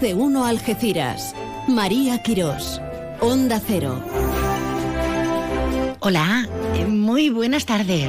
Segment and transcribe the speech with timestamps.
[0.00, 1.34] De uno Algeciras.
[1.66, 2.80] María Quirós.
[3.20, 4.00] Onda Cero.
[5.98, 8.08] Hola, eh, muy buenas tardes.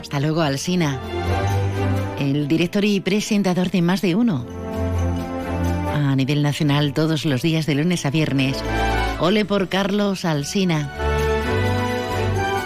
[0.00, 1.00] Hasta luego, Alsina.
[2.20, 4.46] El director y presentador de Más de Uno.
[5.92, 8.62] A nivel nacional, todos los días de lunes a viernes.
[9.18, 10.92] Ole por Carlos Alsina.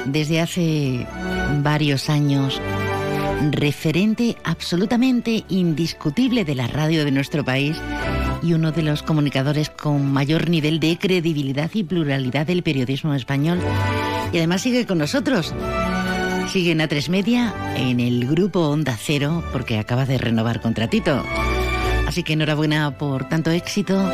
[0.04, 1.06] Desde hace
[1.62, 2.60] varios años,
[3.50, 7.76] referente absolutamente indiscutible de la radio de nuestro país
[8.42, 13.58] y uno de los comunicadores con mayor nivel de credibilidad y pluralidad del periodismo español.
[14.32, 15.54] Y además sigue con nosotros.
[16.52, 21.24] Sigue en A3 Media, en el grupo Onda Cero, porque acaba de renovar contratito.
[22.06, 24.10] Así que enhorabuena por tanto éxito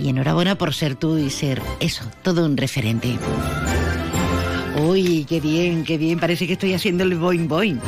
[0.00, 3.18] y enhorabuena por ser tú y ser eso, todo un referente.
[4.78, 7.80] Uy, qué bien, qué bien, parece que estoy haciendo el boing boing.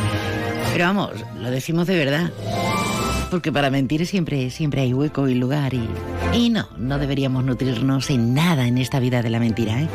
[0.73, 2.31] Pero vamos, lo decimos de verdad.
[3.31, 5.89] Porque para mentir siempre, siempre hay hueco y lugar y...
[6.35, 9.89] Y no, no deberíamos nutrirnos en nada en esta vida de la mentira, ¿eh?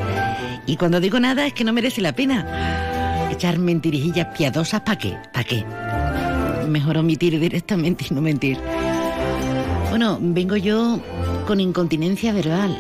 [0.68, 3.30] Y cuando digo nada es que no merece la pena.
[3.32, 5.18] Echar mentirijillas piadosas, ¿para qué?
[5.34, 5.64] ¿Para qué?
[6.68, 8.58] Mejor omitir directamente y no mentir.
[9.90, 11.00] Bueno, vengo yo
[11.48, 12.78] con incontinencia verbal.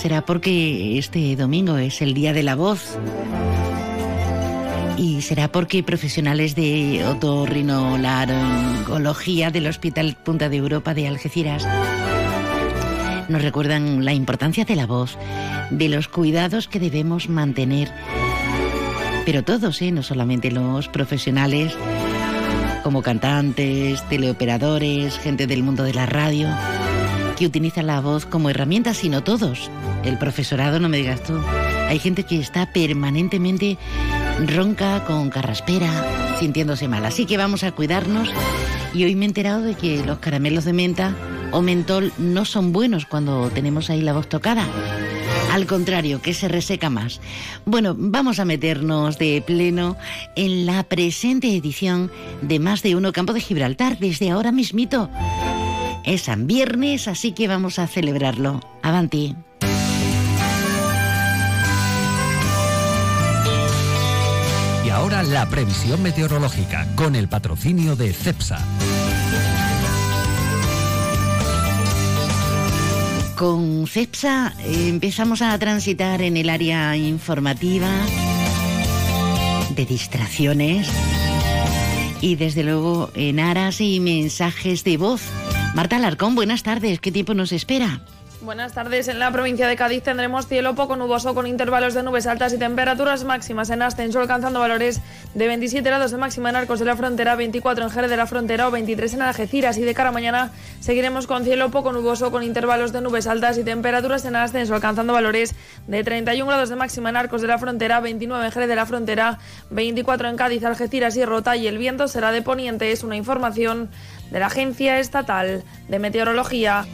[0.00, 2.98] Será porque este domingo es el Día de la Voz.
[4.96, 11.66] Y será porque profesionales de otorrinolaringología del Hospital Punta de Europa de Algeciras
[13.28, 15.18] nos recuerdan la importancia de la voz,
[15.70, 17.92] de los cuidados que debemos mantener.
[19.24, 19.90] Pero todos, ¿eh?
[19.90, 21.76] no solamente los profesionales,
[22.84, 26.48] como cantantes, teleoperadores, gente del mundo de la radio,
[27.36, 29.70] que utilizan la voz como herramienta, sino todos.
[30.04, 31.34] El profesorado, no me digas tú.
[31.88, 33.76] Hay gente que está permanentemente
[34.44, 37.04] ronca, con carraspera, sintiéndose mal.
[37.04, 38.28] Así que vamos a cuidarnos.
[38.94, 41.14] Y hoy me he enterado de que los caramelos de menta
[41.52, 44.66] o mentol no son buenos cuando tenemos ahí la voz tocada.
[45.52, 47.20] Al contrario, que se reseca más.
[47.64, 49.96] Bueno, vamos a meternos de pleno
[50.34, 52.10] en la presente edición
[52.42, 55.08] de Más de Uno Campo de Gibraltar desde ahora mismito.
[56.04, 58.60] Es San Viernes, así que vamos a celebrarlo.
[58.82, 59.34] Avanti.
[64.96, 68.58] Ahora la previsión meteorológica con el patrocinio de CEPSA.
[73.36, 77.90] Con CEPSA eh, empezamos a transitar en el área informativa
[79.74, 80.88] de distracciones
[82.22, 85.20] y desde luego en aras y mensajes de voz.
[85.74, 87.00] Marta Alarcón, buenas tardes.
[87.00, 88.00] ¿Qué tiempo nos espera?
[88.46, 89.08] Buenas tardes.
[89.08, 92.58] En la provincia de Cádiz tendremos cielo poco nuboso con intervalos de nubes altas y
[92.58, 95.00] temperaturas máximas en ascenso alcanzando valores
[95.34, 98.26] de 27 grados de máxima en Arcos de la Frontera, 24 en Jerez de la
[98.28, 99.78] Frontera o 23 en Algeciras.
[99.78, 103.58] Y de cara a mañana seguiremos con cielo poco nuboso con intervalos de nubes altas
[103.58, 105.56] y temperaturas en ascenso alcanzando valores
[105.88, 108.86] de 31 grados de máxima en Arcos de la Frontera, 29 en Jerez de la
[108.86, 109.40] Frontera,
[109.70, 112.92] 24 en Cádiz, Algeciras y Rota y el viento será de poniente.
[112.92, 113.90] Es una información
[114.30, 116.86] de la Agencia Estatal de Meteorología.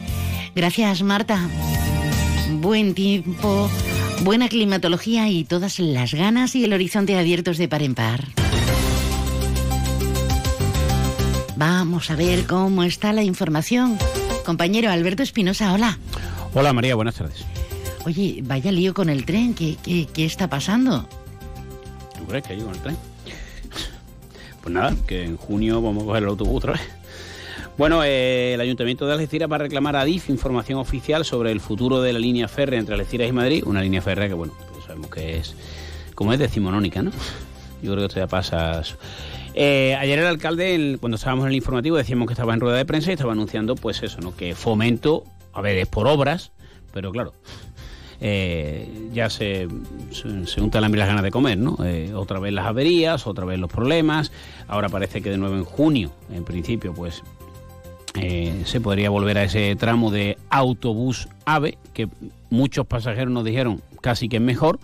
[0.54, 1.48] Gracias, Marta.
[2.60, 3.70] Buen tiempo,
[4.22, 8.24] buena climatología y todas las ganas y el horizonte abiertos de par en par.
[11.56, 13.96] Vamos a ver cómo está la información.
[14.44, 15.98] Compañero Alberto Espinosa, hola.
[16.54, 17.44] Hola María, buenas tardes.
[18.04, 21.08] Oye, vaya lío con el tren, ¿qué, qué, qué está pasando?
[22.19, 22.96] ¿Tú crees que hay con el tren?
[24.60, 26.82] Pues nada, que en junio vamos a coger el autobús otra vez.
[27.78, 31.60] Bueno, eh, el Ayuntamiento de Algeciras va a reclamar a DIF información oficial sobre el
[31.60, 34.84] futuro de la línea férrea entre Algeciras y Madrid, una línea férrea que, bueno, pues
[34.84, 35.56] sabemos que es,
[36.14, 37.10] como es decimonónica, ¿no?
[37.82, 38.82] Yo creo que esto ya pasa...
[39.54, 42.84] Eh, ayer el alcalde, cuando estábamos en el informativo, decíamos que estaba en rueda de
[42.84, 44.36] prensa y estaba anunciando, pues eso, ¿no?
[44.36, 46.52] Que fomento, a ver, es por obras,
[46.92, 47.32] pero claro,
[48.20, 49.66] eh, ya se,
[50.10, 51.76] se, se untan las ganas de comer, ¿no?
[51.84, 54.30] Eh, otra vez las averías, otra vez los problemas.
[54.68, 57.22] Ahora parece que de nuevo en junio, en principio, pues
[58.14, 62.09] eh, se podría volver a ese tramo de autobús AVE, que
[62.50, 64.79] muchos pasajeros nos dijeron casi que es mejor,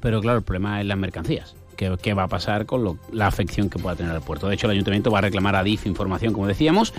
[0.00, 1.54] pero claro, el problema es las mercancías.
[1.76, 4.48] ¿Qué, qué va a pasar con lo- la afección que pueda tener el puerto?
[4.48, 6.92] De hecho, el ayuntamiento va a reclamar a DIF información, como decíamos.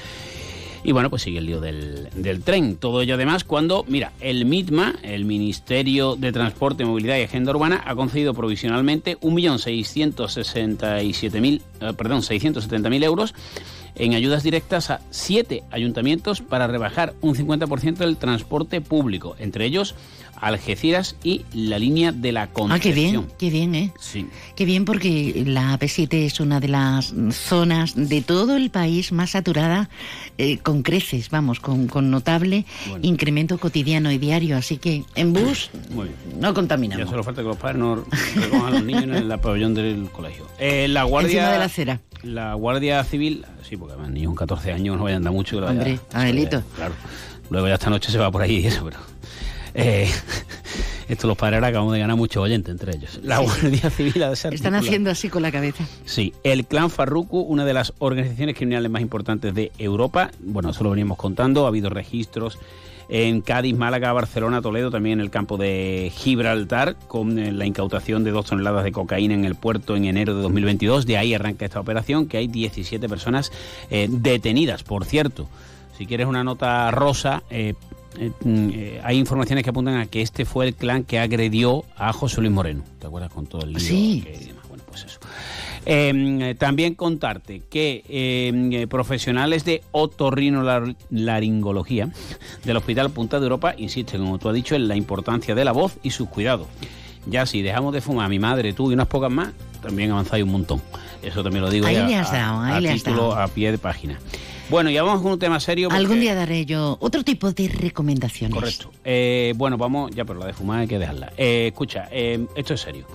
[0.82, 2.78] Y bueno, pues sigue el lío del, del tren.
[2.78, 7.84] Todo ello además cuando, mira, el MITMA, el Ministerio de Transporte, Movilidad y Agenda Urbana,
[7.86, 13.36] ha concedido provisionalmente 1.667.000, eh, perdón, 670.000 euros
[13.96, 19.96] en ayudas directas a siete ayuntamientos para rebajar un 50% del transporte público, entre ellos
[20.42, 22.82] Algeciras y la línea de la Ah, Concepción.
[22.82, 23.94] qué bien, qué bien, ¿eh?
[24.00, 24.28] Sí.
[24.56, 29.32] Qué bien porque la AP7 es una de las zonas de todo el país más
[29.32, 29.90] saturada
[30.38, 33.06] eh, con creces, vamos, con, con notable Bueno.
[33.06, 34.58] incremento cotidiano y diario.
[34.58, 36.40] Así que en bus Muy bien.
[36.40, 37.10] no Ya contaminamos.
[37.10, 40.46] solo falta que los padres no recojan a los niños en el pabellón del colegio.
[40.60, 42.00] Eh, la guardia Encima de la acera.
[42.24, 45.58] La Guardia Civil, sí, porque además niños con 14 años no vayan a andar mucho.
[45.66, 46.62] Hombre, Angelito.
[46.76, 46.94] Claro.
[47.50, 48.98] Luego ya esta noche se va por ahí y eso, pero...
[49.74, 50.10] eh,
[51.10, 53.20] esto los padres ahora acabamos de ganar mucho oyente entre ellos.
[53.24, 55.86] La Guardia Civil ha desarticulado- Están haciendo así con la cabeza.
[56.06, 60.84] Sí, el clan Farruku, una de las organizaciones criminales más importantes de Europa, bueno, eso
[60.84, 62.58] lo veníamos contando, ha habido registros
[63.12, 68.24] en Cádiz, Málaga, Barcelona, Toledo, también en el campo de Gibraltar, con eh, la incautación
[68.24, 71.08] de dos toneladas de cocaína en el puerto en enero de 2022.
[71.08, 73.52] De ahí arranca esta operación, que hay 17 personas
[73.90, 75.50] eh, detenidas, por cierto.
[75.98, 77.74] Si quieres una nota rosa, eh,
[78.20, 81.84] eh, mm, eh, hay informaciones que apuntan a que este fue el clan que agredió
[81.98, 82.84] a José Luis Moreno.
[83.00, 83.80] ¿Te acuerdas con todo el lío?
[83.80, 84.22] Sí.
[84.26, 84.54] que-?
[84.68, 85.20] Bueno, pues eso.
[85.86, 92.10] Eh, también contarte que eh, profesionales de otorrinolaringología
[92.66, 95.72] del Hospital Punta de Europa insisten, como tú has dicho, en la importancia de la
[95.72, 96.68] voz y sus cuidados.
[97.26, 99.50] Ya si dejamos de fumar, mi madre, tú y unas pocas más,
[99.82, 100.82] también avanzáis un montón.
[101.22, 103.30] Eso también lo digo Ahí ya le has a- dado, ahí a le has título,
[103.30, 103.42] dado.
[103.44, 104.20] a pie de página.
[104.70, 105.90] Bueno, ya vamos con un tema serio.
[105.90, 108.54] porque- Algún día daré yo otro tipo de recomendaciones.
[108.54, 108.92] Correcto.
[109.04, 111.34] Eh, bueno, vamos, ya, pero la de fumar hay que dejarla.
[111.38, 113.06] Eh, escucha, eh, esto es serio.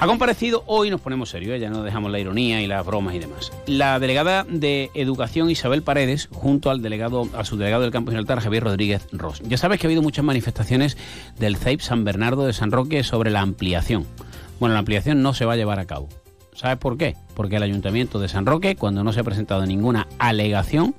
[0.00, 3.18] Ha comparecido, hoy nos ponemos serios, ya no dejamos la ironía y las bromas y
[3.18, 3.50] demás.
[3.66, 8.38] La delegada de Educación Isabel Paredes, junto al delegado, a su delegado del campo Gibraltar,
[8.38, 9.42] Javier Rodríguez Ross.
[9.44, 10.96] Ya sabes que ha habido muchas manifestaciones
[11.40, 14.06] del CEIP San Bernardo de San Roque sobre la ampliación.
[14.60, 16.08] Bueno, la ampliación no se va a llevar a cabo.
[16.58, 17.14] ¿Sabes por qué?
[17.36, 20.92] Porque el Ayuntamiento de San Roque, cuando no se ha presentado ninguna alegación,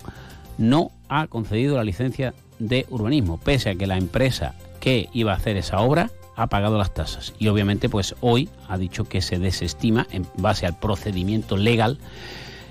[0.57, 5.35] no ha concedido la licencia de urbanismo, pese a que la empresa que iba a
[5.35, 7.33] hacer esa obra ha pagado las tasas.
[7.39, 11.99] Y obviamente, pues hoy ha dicho que se desestima, en base al procedimiento legal,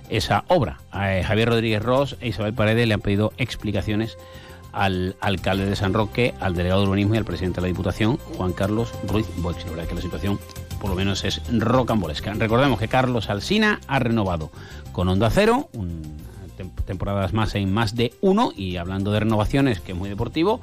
[0.09, 0.79] esa obra.
[0.91, 4.17] A eh, Javier Rodríguez Ross e Isabel Paredes le han pedido explicaciones
[4.73, 8.17] al alcalde de San Roque, al delegado de urbanismo y al presidente de la Diputación,
[8.17, 9.63] Juan Carlos Ruiz Boix.
[9.65, 10.39] La verdad es que la situación,
[10.81, 12.33] por lo menos, es rocambolesca.
[12.35, 14.51] Recordemos que Carlos Alsina ha renovado
[14.93, 16.17] con Onda Cero, un-
[16.57, 20.61] tem- temporadas más en más de uno, y hablando de renovaciones, que es muy deportivo,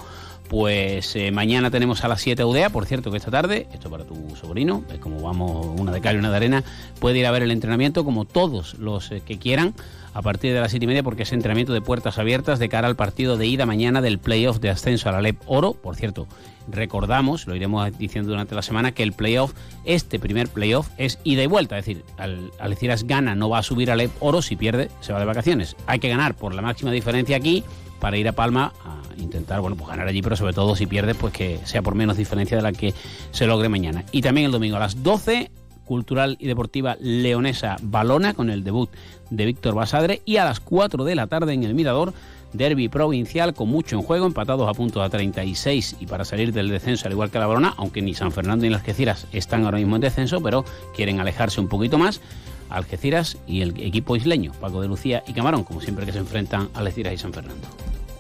[0.49, 4.03] pues eh, mañana tenemos a las 7 UDEA, por cierto que esta tarde, esto para
[4.05, 6.63] tu sobrino, es como vamos una de cal y una de arena,
[6.99, 9.73] puede ir a ver el entrenamiento como todos los eh, que quieran
[10.13, 12.87] a partir de las 7 y media porque es entrenamiento de puertas abiertas de cara
[12.87, 15.73] al partido de ida mañana del playoff de ascenso a la LEP Oro.
[15.73, 16.27] Por cierto,
[16.67, 19.53] recordamos, lo iremos diciendo durante la semana, que el playoff,
[19.83, 21.77] este primer playoff, es ida y vuelta.
[21.77, 25.13] Es decir, al, Algeciras gana, no va a subir a LEP Oro, si pierde, se
[25.13, 25.75] va de vacaciones.
[25.87, 27.63] Hay que ganar por la máxima diferencia aquí
[27.99, 31.15] para ir a Palma a intentar, bueno, pues ganar allí, pero sobre todo si pierde,
[31.15, 32.93] pues que sea por menos diferencia de la que
[33.31, 34.03] se logre mañana.
[34.11, 35.51] Y también el domingo a las 12
[35.85, 38.89] cultural y deportiva leonesa Balona con el debut
[39.29, 42.13] de Víctor Basadre y a las 4 de la tarde en el Mirador
[42.57, 46.69] derby provincial con mucho en juego, empatados a puntos a 36 y para salir del
[46.69, 49.77] descenso al igual que la Balona, aunque ni San Fernando ni las Algeciras están ahora
[49.77, 50.65] mismo en descenso, pero
[50.95, 52.21] quieren alejarse un poquito más.
[52.69, 56.69] Algeciras y el equipo isleño, Paco de Lucía y Camarón, como siempre que se enfrentan
[56.73, 57.67] Algeciras y San Fernando.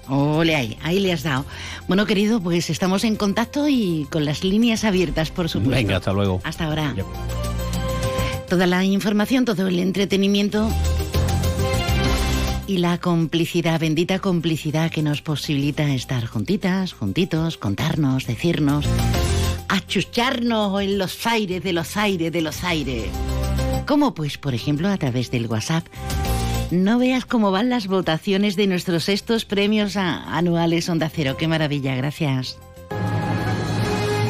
[0.07, 1.45] Ole ahí, ahí le has dado.
[1.87, 5.75] Bueno, querido, pues estamos en contacto y con las líneas abiertas, por supuesto.
[5.75, 6.41] Venga, hasta luego.
[6.43, 6.93] Hasta ahora.
[6.95, 7.03] Ya.
[8.47, 10.69] Toda la información, todo el entretenimiento
[12.67, 18.85] y la complicidad, bendita complicidad que nos posibilita estar juntitas, juntitos, contarnos, decirnos,
[19.67, 23.05] achucharnos en los aires de los aires de los aires.
[23.85, 25.85] Como pues, por ejemplo, a través del WhatsApp.
[26.71, 31.37] No veas cómo van las votaciones de nuestros sextos premios anuales Onda Cero.
[31.37, 32.57] Qué maravilla, gracias.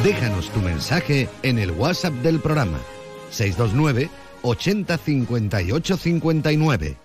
[0.04, 2.80] Déjanos tu mensaje en el WhatsApp del programa
[3.32, 4.10] 629
[4.44, 7.05] 80 58 59.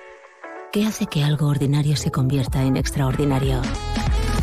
[0.71, 3.61] ¿Qué hace que algo ordinario se convierta en extraordinario?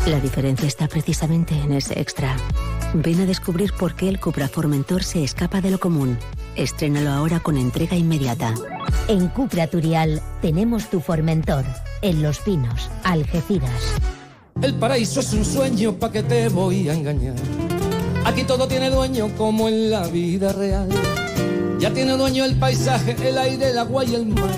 [0.05, 2.35] La diferencia está precisamente en ese extra.
[2.93, 6.19] Ven a descubrir por qué el Cupra Formentor se escapa de lo común.
[6.55, 8.53] Estrénalo ahora con entrega inmediata.
[9.07, 11.65] En Cupra Turial tenemos tu Formentor.
[12.03, 13.95] En Los Pinos, Algeciras.
[14.61, 17.37] El paraíso es un sueño pa' que te voy a engañar.
[18.23, 20.89] Aquí todo tiene dueño como en la vida real.
[21.79, 24.55] Ya tiene dueño el paisaje, el aire, el agua y el mar.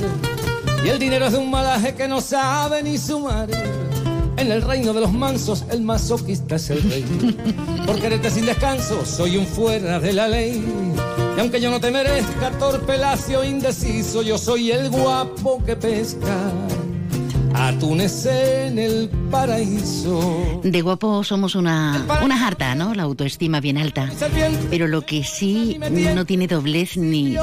[0.83, 3.49] Y el dinero es de un malaje que no sabe ni sumar.
[4.37, 7.05] En el reino de los mansos, el masoquista es el rey.
[7.85, 10.63] Por quererte sin descanso, soy un fuera de la ley.
[11.37, 16.51] Y aunque yo no te merezca, torpe, lacio, indeciso, yo soy el guapo que pesca.
[17.67, 20.61] Atunes en el paraíso.
[20.63, 22.95] De guapo somos una, una harta, ¿no?
[22.95, 24.09] La autoestima bien alta.
[24.71, 25.79] Pero lo que sí
[26.15, 27.35] no tiene doblez ni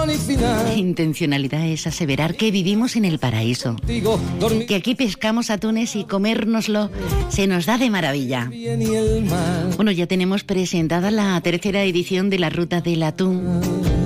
[0.77, 3.77] intencionalidad es aseverar que vivimos en el paraíso.
[4.67, 6.91] Que aquí pescamos atunes y comérnoslo
[7.29, 8.51] se nos da de maravilla.
[9.77, 13.98] Bueno, ya tenemos presentada la tercera edición de la Ruta del Atún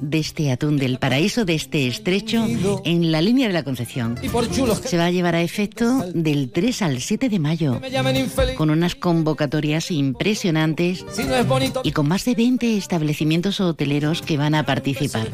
[0.00, 2.46] de este atún del paraíso, de este estrecho,
[2.84, 4.18] en la línea de la Concepción.
[4.84, 7.80] Se va a llevar a efecto del 3 al 7 de mayo,
[8.56, 11.04] con unas convocatorias impresionantes
[11.82, 15.28] y con más de 20 establecimientos hoteleros que van a participar.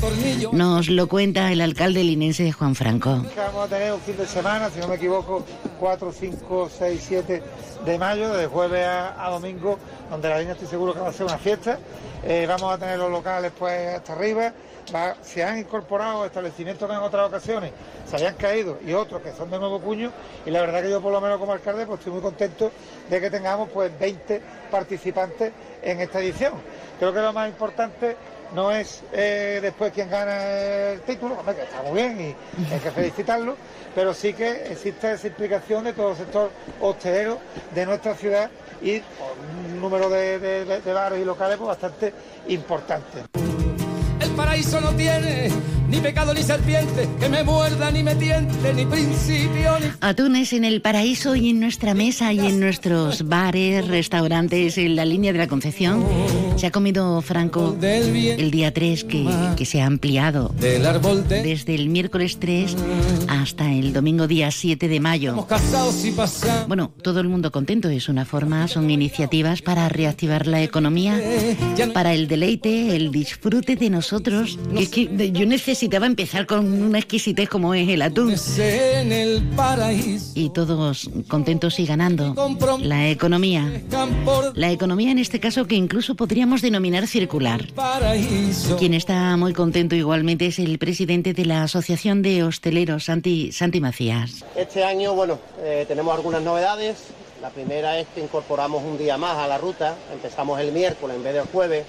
[0.53, 3.25] Nos lo cuenta el alcalde linense de Juan Franco.
[3.37, 5.45] Vamos a tener un fin de semana, si no me equivoco,
[5.79, 7.43] 4, 5, 6, 7
[7.85, 9.79] de mayo, de jueves a, domingo,
[10.11, 11.79] donde la línea estoy seguro que va a ser una fiesta.
[12.25, 14.53] Eh, vamos a tener los locales pues hasta arriba.
[15.23, 17.73] se han incorporado establecimientos que en otras ocasiones
[18.09, 20.13] se habían caído y otros que son de nuevo puño
[20.45, 22.71] y la verdad que yo por lo menos como alcalde pues estoy muy contento
[23.09, 26.55] de que tengamos pues 20 participantes en esta edición.
[26.99, 28.17] Creo que lo más importante
[28.55, 32.91] no es eh, después quien gana el título, que está muy bien y hay que
[32.91, 33.57] felicitarlo,
[33.95, 37.39] pero sí que existe esa implicación de todo el sector hostelero
[37.75, 38.51] de nuestra ciudad
[38.83, 42.13] y un número de, bares y locales pues, bastante
[42.49, 43.25] importante.
[45.93, 49.89] Ni pecado ni serpiente, que me muerda ni me tiente, ni principio ni...
[50.01, 55.05] Atunes en el paraíso y en nuestra mesa y en nuestros bares, restaurantes, en la
[55.05, 56.03] línea de la Concepción.
[56.57, 62.39] Se ha comido Franco el día 3, que, que se ha ampliado desde el miércoles
[62.41, 62.75] 3
[63.29, 65.47] hasta el domingo día 7 de mayo.
[66.69, 71.21] Bueno, todo el mundo contento, es una forma, son iniciativas para reactivar la economía,
[71.93, 74.59] para el deleite, el disfrute de nosotros.
[74.75, 78.37] Que, que yo necesito necesitaba empezar con una exquisitez como es el atún.
[80.37, 82.37] Y todos contentos y ganando.
[82.81, 83.69] La economía.
[84.55, 87.67] La economía en este caso que incluso podríamos denominar circular.
[88.79, 93.81] Quien está muy contento igualmente es el presidente de la Asociación de Hosteleros, Santi, Santi
[93.81, 94.45] Macías.
[94.55, 97.09] Este año, bueno, eh, tenemos algunas novedades.
[97.41, 99.97] La primera es que incorporamos un día más a la ruta.
[100.13, 101.85] Empezamos el miércoles en vez del jueves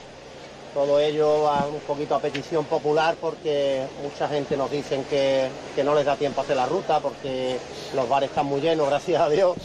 [0.74, 5.50] todo ello a un poquito a petición popular porque mucha gente nos dicen que,
[5.84, 7.58] no les da tiempo a hacer la ruta porque
[7.96, 9.56] los bares están muy llenos, gracias a Dios.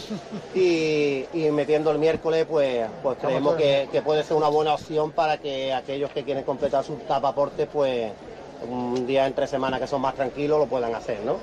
[0.55, 5.39] Y, metiendo el miércoles, pues, pues creemos que, que, puede ser una buena opción para
[5.39, 8.13] que aquellos que quieren completar su tapaporte, pues
[8.69, 11.39] un día entre semana que son más tranquilos lo puedan hacer, ¿no?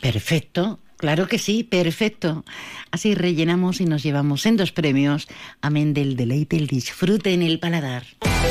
[0.00, 0.80] Perfecto.
[0.96, 2.44] Claro que sí, perfecto.
[2.90, 5.28] Así rellenamos y nos llevamos en dos premios.
[5.60, 8.04] Amén del deleite, el disfrute en el paladar.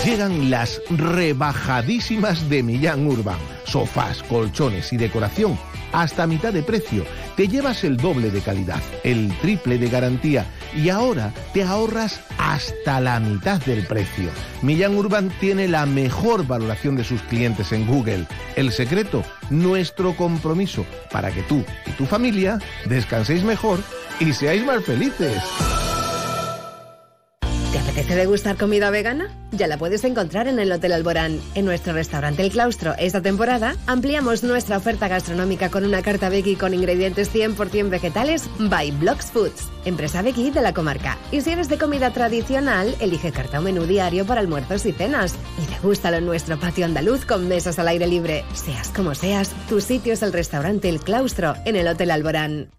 [0.06, 3.40] Llegan las rebajadísimas de Millán Urban.
[3.66, 5.58] Sofás, colchones y decoración
[5.96, 7.06] hasta mitad de precio.
[7.36, 13.00] Te llevas el doble de calidad, el triple de garantía y ahora te ahorras hasta
[13.00, 14.30] la mitad del precio.
[14.62, 18.26] Millán Urban tiene la mejor valoración de sus clientes en Google.
[18.56, 23.80] El secreto, nuestro compromiso para que tú y tu familia descanséis mejor
[24.20, 25.42] y seáis más felices.
[27.96, 29.30] ¿Te apetece degustar comida vegana?
[29.54, 31.40] Ya la puedes encontrar en el Hotel Alborán.
[31.54, 36.58] En nuestro restaurante El Claustro, esta temporada, ampliamos nuestra oferta gastronómica con una carta veggie
[36.58, 41.18] con ingredientes 100% vegetales by Blocks Foods, empresa veggie de la comarca.
[41.32, 45.34] Y si eres de comida tradicional, elige carta o menú diario para almuerzos y cenas.
[45.64, 48.44] Y degústalo en nuestro patio andaluz con mesas al aire libre.
[48.56, 52.72] Seas como seas, tu sitio es el restaurante El Claustro en el Hotel Alborán.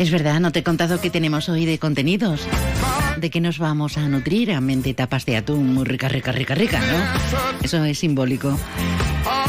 [0.00, 2.40] Es verdad, no te he contado qué tenemos hoy de contenidos.
[3.18, 4.50] ¿De qué nos vamos a nutrir?
[4.50, 7.62] A mente tapas de atún muy rica, rica, rica, rica, ¿no?
[7.62, 8.58] Eso es simbólico.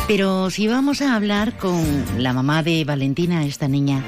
[0.09, 4.03] Pero si vamos a hablar con la mamá de Valentina, esta niña,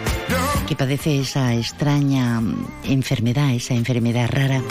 [0.68, 2.42] que padece esa extraña
[2.84, 4.62] enfermedad, esa enfermedad rara.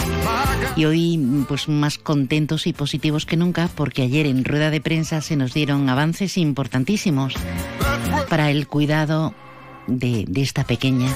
[0.76, 5.22] Y hoy, pues más contentos y positivos que nunca, porque ayer en rueda de prensa
[5.22, 7.32] se nos dieron avances importantísimos
[8.28, 9.34] para el cuidado
[9.86, 11.08] de, esta pequeña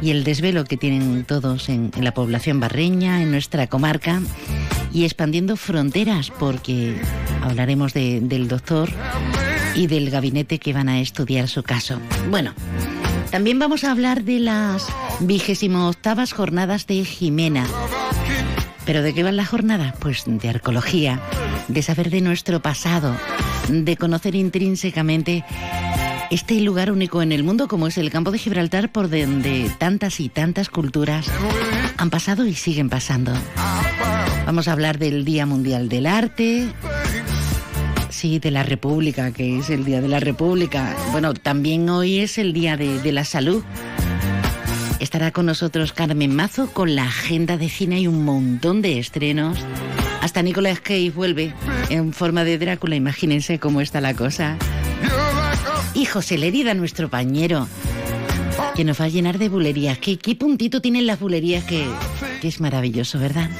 [0.00, 4.20] y el desvelo que tienen todos en, la población barreña, en nuestra comarca
[4.92, 6.96] y expandiendo fronteras, porque
[7.42, 8.90] hablaremos del doctor
[9.74, 12.00] y del gabinete que van a estudiar su caso.
[12.30, 12.52] Bueno,
[13.30, 14.86] también vamos a hablar de las
[15.20, 17.66] vigésimo octavas jornadas de Jimena.
[18.84, 19.94] ¿Pero de qué va la jornada?
[20.00, 21.20] Pues de arqueología,
[21.68, 23.16] de saber de nuestro pasado,
[23.68, 25.44] de conocer intrínsecamente
[26.32, 30.18] este lugar único en el mundo como es el campo de Gibraltar por donde tantas
[30.18, 31.26] y tantas culturas
[31.98, 33.34] han pasado y siguen pasando.
[34.46, 36.68] Vamos a hablar del Día Mundial del Arte,
[38.08, 40.96] Sí, de la República, que es el Día de la República.
[41.10, 43.62] Bueno, también hoy es el Día de, la Salud.
[45.00, 49.58] Estará con nosotros Carmen Mazo con la agenda de cine y un montón de estrenos.
[50.22, 51.52] Hasta Nicolas Cage vuelve
[51.90, 54.56] en forma de Drácula, imagínense cómo está la cosa.
[55.94, 57.68] Y José Lerida, nuestro pañero,
[58.74, 59.98] que nos va a llenar de bulerías.
[59.98, 61.86] ¿Qué, puntito tienen las bulerías que,
[62.40, 63.50] que es maravilloso, verdad?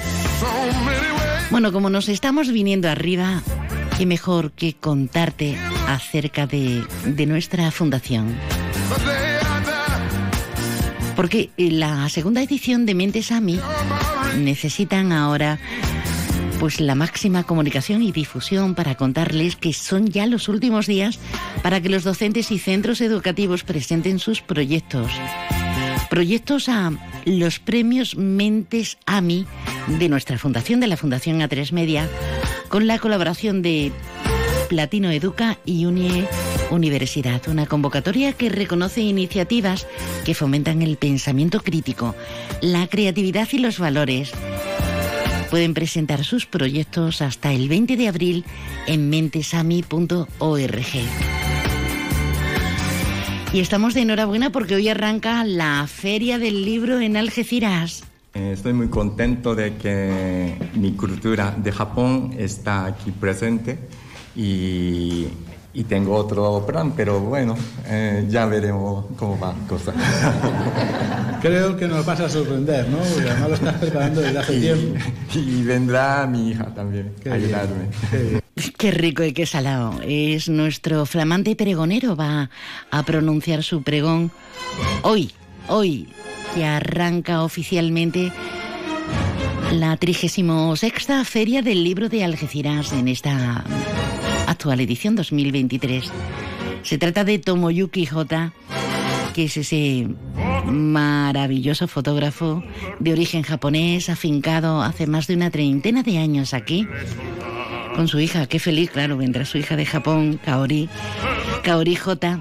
[1.51, 3.43] Bueno, como nos estamos viniendo arriba,
[3.99, 6.85] qué mejor que contarte acerca de,
[7.27, 8.35] nuestra fundación.
[11.15, 13.61] Porque la segunda edición de Mentes a mí
[14.39, 15.59] necesitan ahora
[16.63, 21.19] pues la máxima comunicación y difusión para contarles que son ya los últimos días
[21.61, 25.11] para que los docentes y centros educativos presenten sus proyectos.
[26.09, 26.93] Proyectos a
[27.25, 29.45] los premios Mentes AMI
[29.89, 32.09] de nuestra fundación, de la Fundación A3 Media,
[32.69, 33.91] con la colaboración de
[34.69, 36.29] Platino Educa y UNIE
[36.71, 39.89] Universidad, una convocatoria que reconoce iniciativas
[40.25, 42.15] que fomentan el pensamiento crítico,
[42.61, 44.33] la creatividad y los valores.
[45.53, 48.47] Pueden presentar sus proyectos hasta el 20 de abril
[48.87, 50.27] en mentesami.org.
[53.53, 58.03] Y estamos de enhorabuena porque hoy arranca la Feria del Libro en Algeciras.
[58.33, 63.79] Eh, estoy muy contento de que mi cultura de Japón está aquí presente
[64.35, 65.27] y,
[65.75, 67.57] y tengo otro plan, pero bueno,
[67.87, 69.95] eh, ya veremos cómo va la cosa.
[71.43, 72.99] Creo que nos vas a sorprender, ¿no?
[72.99, 74.99] Porque además lo estás preparando desde hace tiempo.
[75.35, 77.89] Y vendrá mi hija también a ayudarme.
[78.77, 80.01] Qué, rico y qué salado.
[80.05, 82.51] Es nuestro flamante pregonero, va
[82.91, 84.31] a pronunciar su pregón
[85.03, 85.33] hoy,
[85.69, 86.09] hoy,
[86.55, 88.31] que arranca oficialmente
[89.73, 90.45] la 36
[91.25, 93.65] Feria del Libro de Algeciras en esta
[94.53, 96.13] actual edición 2023.
[96.83, 98.53] Se trata de Tomoyuki Hota,
[99.35, 100.09] que es ese
[100.67, 102.63] maravilloso fotógrafo
[103.01, 106.87] de origen japonés, afincado hace más de una treintena de años aquí,
[107.97, 108.47] con su hija.
[108.47, 110.89] Qué feliz, claro, vendrá su hija de Japón, Kaori,
[111.65, 112.41] Kaori Hota,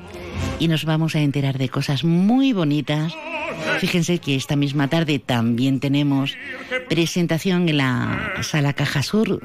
[0.61, 3.13] y nos vamos a enterar de cosas muy bonitas
[3.79, 6.37] Fíjense que esta misma tarde también tenemos
[6.87, 9.41] presentación en la sala Caja Sur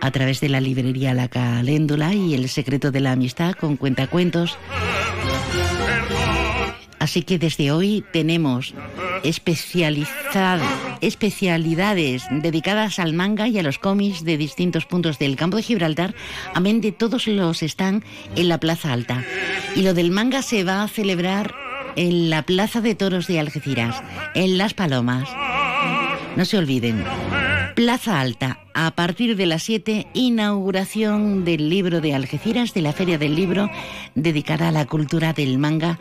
[0.00, 4.58] a través de la librería La Caléndula y El secreto de la amistad con cuentacuentos.
[7.04, 8.74] Así que desde hoy tenemos
[9.24, 16.14] especialidades dedicadas al manga y a los cómics de distintos puntos del campo de Gibraltar,
[16.54, 18.02] amén de todos los están
[18.36, 19.22] en la Plaza Alta.
[19.76, 21.54] Y lo del manga se va a celebrar
[21.96, 24.02] en la Plaza de Toros de Algeciras,
[24.34, 25.28] en Las Palomas.
[26.36, 27.04] No se olviden.
[27.74, 33.18] Plaza Alta, a partir de las 7, inauguración del libro de Algeciras, de la Feria
[33.18, 33.68] del Libro,
[34.14, 35.98] dedicada a la cultura del manga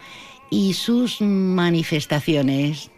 [0.53, 2.91] y sus manifestaciones.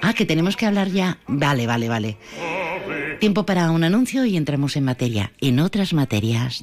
[0.00, 1.18] Ah, que tenemos que hablar ya.
[1.26, 2.16] Vale, vale, vale.
[3.18, 6.62] Tiempo para un anuncio y entramos en materia, en otras materias.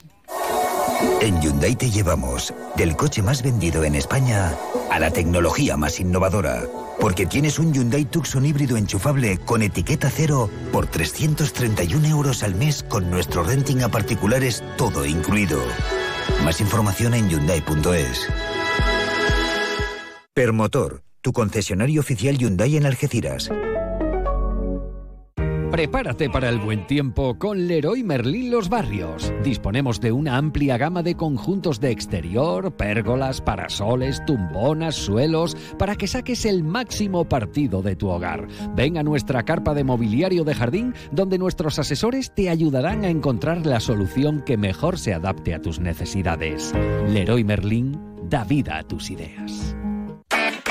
[1.19, 4.55] En Hyundai te llevamos del coche más vendido en España
[4.89, 6.63] a la tecnología más innovadora.
[6.99, 12.83] Porque tienes un Hyundai Tucson híbrido enchufable con etiqueta cero por 331 euros al mes
[12.83, 15.59] con nuestro renting a particulares todo incluido.
[16.45, 18.29] Más información en Hyundai.es.
[20.33, 23.51] Permotor, tu concesionario oficial Hyundai en Algeciras.
[25.69, 29.33] Prepárate para el buen tiempo con Leroy Merlin Los Barrios.
[29.43, 36.07] Disponemos de una amplia gama de conjuntos de exterior, pérgolas, parasoles, tumbonas, suelos, para que
[36.07, 38.47] saques el máximo partido de tu hogar.
[38.73, 43.65] Ven a nuestra carpa de mobiliario de jardín, donde nuestros asesores te ayudarán a encontrar
[43.65, 46.73] la solución que mejor se adapte a tus necesidades.
[47.09, 49.75] Leroy Merlin da vida a tus ideas.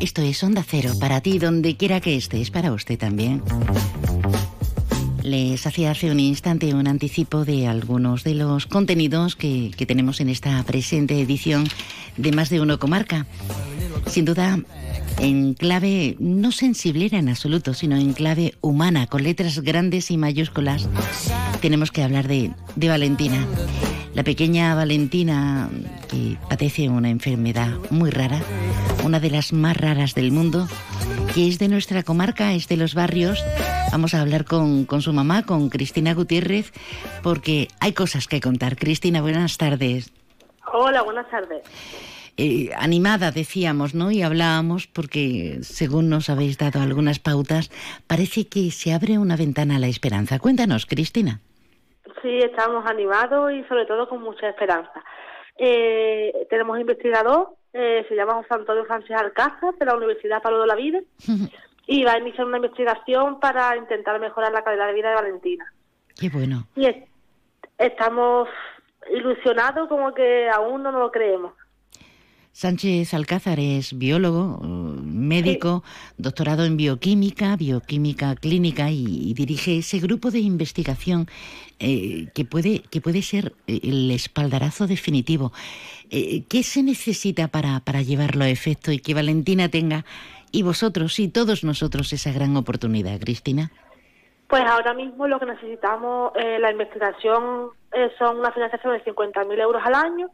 [0.00, 3.42] Esto es Onda Cero, para ti, donde quiera que estés, para usted también.
[5.22, 10.20] Les hacía hace un instante un anticipo de algunos de los contenidos que, que tenemos
[10.20, 11.66] en esta presente edición
[12.16, 13.26] de Más de Uno Comarca.
[14.06, 14.58] Sin duda,
[15.18, 20.88] en clave no sensiblera en absoluto, sino en clave humana, con letras grandes y mayúsculas,
[21.60, 23.46] tenemos que hablar de, de Valentina.
[24.14, 25.68] La pequeña Valentina,
[26.08, 28.40] que padece una enfermedad muy rara,
[29.04, 30.68] una de las más raras del mundo,
[31.34, 33.44] que es de nuestra comarca, es de los barrios.
[33.92, 36.72] Vamos a hablar con, con su mamá, con Cristina Gutiérrez,
[37.22, 38.76] porque hay cosas que contar.
[38.76, 40.10] Cristina, buenas tardes.
[40.72, 41.62] Hola, buenas tardes.
[42.38, 44.10] Eh, animada, decíamos, ¿no?
[44.10, 47.70] Y hablábamos porque, según nos habéis dado algunas pautas,
[48.06, 50.38] parece que se abre una ventana a la esperanza.
[50.38, 51.40] Cuéntanos, Cristina.
[52.22, 55.02] Sí, estamos animados y sobre todo con mucha esperanza.
[55.58, 60.66] Eh, tenemos investigador, eh, se llama José Antonio Francis Alcázar, de la Universidad Pablo de
[60.66, 61.00] la Vida,
[61.86, 65.72] y va a iniciar una investigación para intentar mejorar la calidad de vida de Valentina.
[66.20, 66.66] Qué bueno.
[66.76, 66.96] Y es-
[67.78, 68.48] estamos
[69.10, 71.52] ilusionados como que aún no nos lo creemos.
[72.56, 74.66] Sánchez Alcázar es biólogo, eh,
[75.04, 75.84] médico,
[76.16, 81.26] doctorado en bioquímica, bioquímica clínica y, y dirige ese grupo de investigación
[81.78, 85.52] eh, que puede que puede ser eh, el espaldarazo definitivo.
[86.10, 90.06] Eh, ¿Qué se necesita para, para llevarlo a efecto y que Valentina tenga
[90.50, 93.70] y vosotros y todos nosotros esa gran oportunidad, Cristina?
[94.48, 97.68] Pues ahora mismo lo que necesitamos, eh, la investigación,
[98.18, 100.30] son una financiación de 50.000 euros al año.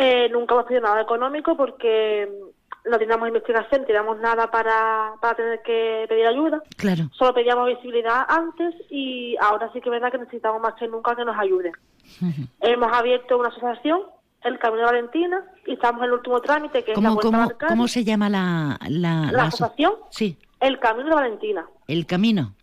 [0.00, 5.12] Eh, nunca hemos pedido nada económico porque mm, no teníamos investigación, no teníamos nada para,
[5.20, 6.62] para tener que pedir ayuda.
[6.76, 7.04] Claro.
[7.12, 11.16] Solo pedíamos visibilidad antes y ahora sí que es verdad que necesitamos más que nunca
[11.16, 11.72] que nos ayuden.
[12.60, 14.02] Hemos abierto una asociación,
[14.44, 17.28] el Camino de Valentina, y estamos en el último trámite, que es la ¿Cómo, Vuelta
[17.30, 19.94] cómo, al cómo se llama la, la, ¿La aso- asociación?
[20.10, 21.66] Sí, El Camino de Valentina.
[21.88, 22.54] el camino.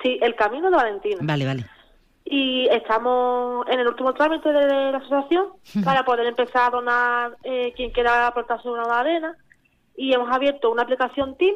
[0.00, 1.16] Sí, el Camino de Valentina.
[1.22, 1.64] Vale, vale.
[2.30, 5.46] Y estamos en el último trámite de la asociación
[5.82, 9.34] para poder empezar a donar eh, quien quiera aportarse una arena.
[9.96, 11.54] Y hemos abierto una aplicación Team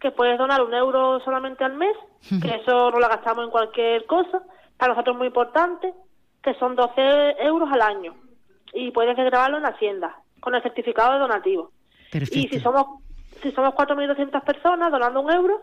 [0.00, 1.96] que puedes donar un euro solamente al mes,
[2.42, 4.42] que eso no lo gastamos en cualquier cosa,
[4.76, 5.94] para nosotros es muy importante,
[6.42, 8.14] que son 12 euros al año
[8.74, 11.70] y puedes grabarlo en la Hacienda con el certificado de donativo.
[12.12, 13.00] Y si somos
[13.42, 15.60] si somos 4.200 personas donando un euro,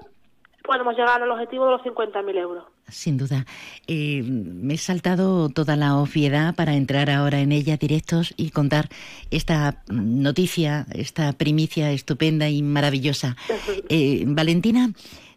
[0.64, 2.66] podemos llegar al objetivo de los 50.000 euros.
[2.88, 3.46] Sin duda.
[3.88, 8.90] Eh, me he saltado toda la obviedad para entrar ahora en ella directos y contar
[9.30, 13.36] esta noticia, esta primicia estupenda y maravillosa.
[13.94, 14.92] Eh, Valentina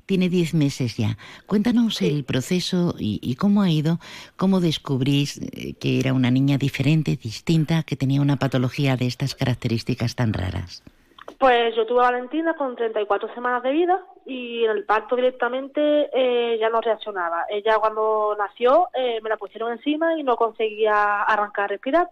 [0.07, 1.19] tiene 10 meses ya.
[1.47, 3.99] Cuéntanos el proceso y, y cómo ha ido,
[4.37, 9.35] cómo descubrís eh, que era una niña diferente, distinta, que tenía una patología de estas
[9.35, 10.83] características tan raras.
[11.45, 16.09] Pues yo tuve a Valentina con 34 semanas de vida y en el parto directamente
[16.11, 17.45] eh, ya no reaccionaba.
[17.51, 22.11] Ella cuando nació eh, me la pusieron encima y no conseguía arrancar a respirar.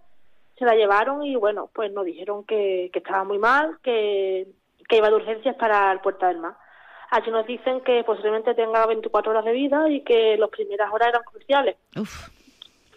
[0.58, 4.48] Se la llevaron y bueno, pues nos dijeron que, que estaba muy mal, que,
[4.86, 6.54] que iba de urgencias para el Puerta del Mar.
[7.10, 11.08] Allí nos dicen que posiblemente tenga 24 horas de vida y que las primeras horas
[11.08, 11.76] eran cruciales.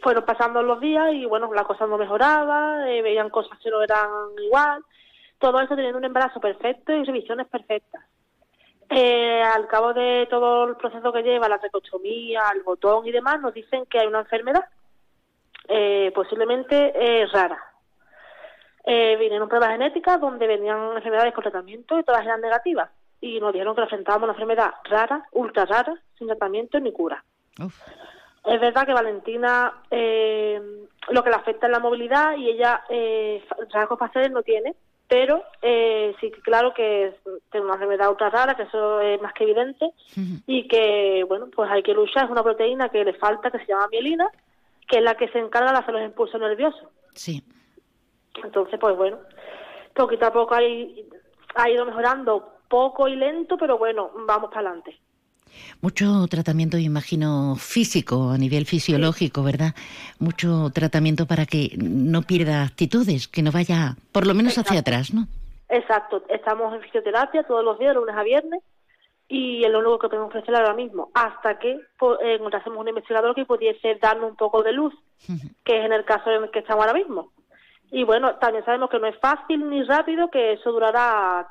[0.01, 3.81] Fueron pasando los días y bueno, la cosa no mejoraba, eh, veían cosas que no
[3.81, 4.09] eran
[4.43, 4.83] igual
[5.39, 8.03] todo eso teniendo un embarazo perfecto y revisiones perfectas.
[8.89, 13.41] Eh, al cabo de todo el proceso que lleva, la tracostomía, el botón y demás,
[13.41, 14.65] nos dicen que hay una enfermedad
[15.67, 17.59] eh, posiblemente eh, rara.
[18.85, 22.89] Eh, vinieron pruebas genéticas donde venían enfermedades con tratamiento y todas eran negativas.
[23.19, 27.23] Y nos dijeron que enfrentábamos a una enfermedad rara, ultra rara, sin tratamiento ni cura.
[28.45, 30.61] Es verdad que Valentina eh,
[31.09, 34.75] lo que le afecta es la movilidad y ella eh, rasgos faciales no tiene,
[35.07, 37.15] pero eh, sí que claro que es-
[37.61, 39.91] una enfermedad ultra rara, que eso es más que evidente,
[40.47, 42.25] y que, bueno, pues hay que luchar.
[42.25, 44.27] Es una proteína que le falta, que se llama mielina,
[44.87, 46.89] que es la que se encarga de hacer los impulsos nerviosos.
[47.13, 47.41] Sí.
[48.43, 49.19] Entonces, pues bueno,
[49.93, 54.99] poquito a poco ha ido mejorando, poco y lento, pero bueno, vamos para adelante.
[55.81, 59.75] Mucho tratamiento, imagino, físico, a nivel fisiológico, ¿verdad?
[60.19, 65.13] Mucho tratamiento para que no pierda actitudes, que no vaya por lo menos hacia atrás,
[65.13, 65.27] ¿no?
[65.69, 68.61] Exacto, estamos en fisioterapia todos los días, lunes a viernes,
[69.27, 73.33] y es lo único que podemos ofrecer ahora mismo, hasta que pues, encontrásemos un investigador
[73.33, 74.93] que pudiese darnos un poco de luz,
[75.63, 77.31] que es en el caso en el que estamos ahora mismo.
[77.91, 81.47] Y bueno, también sabemos que no es fácil ni rápido, que eso durará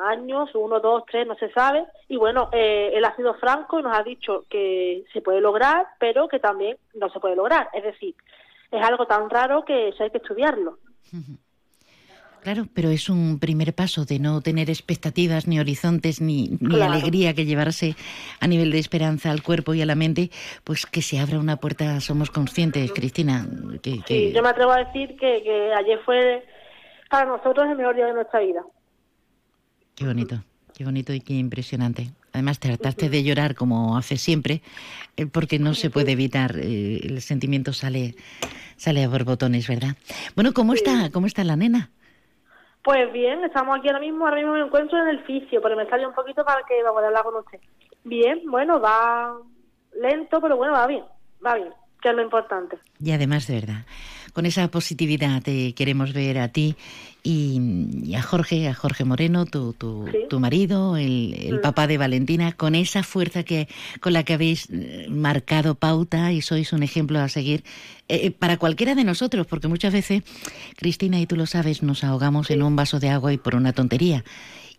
[0.00, 1.84] años, uno, dos, tres, no se sabe.
[2.08, 5.86] Y bueno, eh, él ha sido franco y nos ha dicho que se puede lograr,
[5.98, 7.68] pero que también no se puede lograr.
[7.72, 8.14] Es decir,
[8.70, 10.78] es algo tan raro que eso hay que estudiarlo.
[12.42, 17.34] Claro, pero es un primer paso de no tener expectativas, ni horizontes, ni, ni alegría
[17.34, 17.94] que llevarse
[18.40, 20.30] a nivel de esperanza al cuerpo y a la mente,
[20.64, 23.46] pues que se abra una puerta, somos conscientes, Cristina.
[23.80, 26.44] Que, Sí, yo me atrevo a decir que, que ayer fue
[27.08, 28.64] para nosotros el mejor día de nuestra vida.
[30.02, 30.34] Qué bonito,
[30.76, 32.10] qué bonito y qué impresionante.
[32.32, 34.60] Además, trataste de llorar como hace siempre,
[35.16, 38.16] eh, porque no se puede evitar, eh, el sentimiento sale,
[38.76, 39.94] sale a borbotones, ¿verdad?
[40.34, 41.90] Bueno, ¿cómo está, cómo está la nena?
[42.82, 45.88] Pues bien, estamos aquí ahora mismo, ahora mismo me encuentro en el fisio, pero me
[45.88, 47.60] salió un poquito para que vamos a hablar con usted.
[48.02, 49.36] Bien, bueno, va
[50.00, 51.04] lento, pero bueno, va bien,
[51.46, 52.76] va bien, que es lo importante.
[52.98, 53.86] Y además, de verdad,
[54.32, 56.74] con esa positividad te queremos ver a ti
[57.22, 62.52] y, a Jorge, a Jorge Moreno, tu, tu, tu marido, el, el papá de Valentina,
[62.52, 63.68] con esa fuerza que
[64.00, 67.62] con la que habéis eh, marcado pauta y sois un ejemplo a seguir
[68.08, 70.22] eh, para cualquiera de nosotros, porque muchas veces,
[70.76, 73.72] Cristina, y tú lo sabes, nos ahogamos en un vaso de agua y por una
[73.72, 74.24] tontería.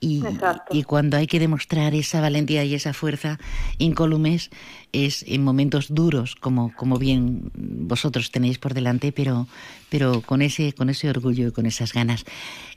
[0.03, 0.21] Y,
[0.69, 3.37] y, cuando hay que demostrar esa valentía y esa fuerza
[3.77, 4.49] incólumes
[4.91, 9.45] es en momentos duros, como, como bien vosotros tenéis por delante, pero,
[9.89, 12.25] pero con, ese, con ese orgullo y con esas ganas.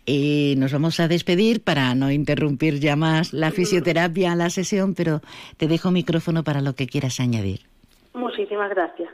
[0.06, 5.20] Eh, nos vamos a despedir para no interrumpir ya más la fisioterapia, la sesión, pero
[5.56, 7.62] te dejo micrófono para lo que quieras añadir.
[8.14, 9.10] Muchísimas gracias.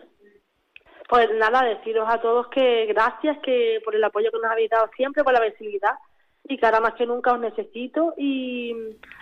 [1.09, 4.91] Pues nada, deciros a todos que gracias que por el apoyo que nos habéis dado
[4.97, 5.93] siempre, por la visibilidad
[6.49, 8.73] y que ahora más que nunca os necesito y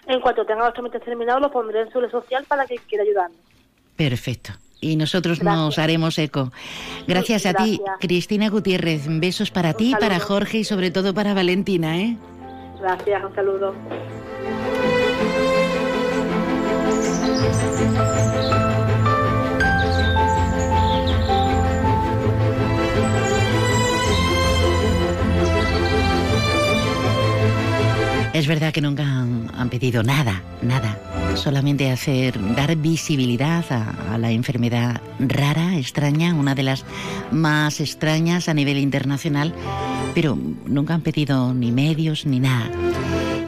[0.06, 3.04] en cuanto tenga los trámites terminados los pondré en su red social para que quiera
[3.04, 3.38] ayudarnos.
[3.96, 4.52] Perfecto.
[4.80, 6.52] Y nosotros nos haremos eco.
[7.06, 9.02] Gracias a ti, Cristina Gutiérrez.
[9.20, 12.16] Besos para ti, para Jorge y sobre todo para Valentina, ¿eh?
[12.80, 13.74] Gracias, un saludo.
[28.32, 30.98] Es verdad que nunca han, han pedido nada, nada.
[31.34, 36.84] Solamente hacer, dar visibilidad a, a, la enfermedad rara, extraña, una de las
[37.32, 39.52] más extrañas a nivel internacional,
[40.14, 42.70] pero nunca han pedido ni medios ni nada.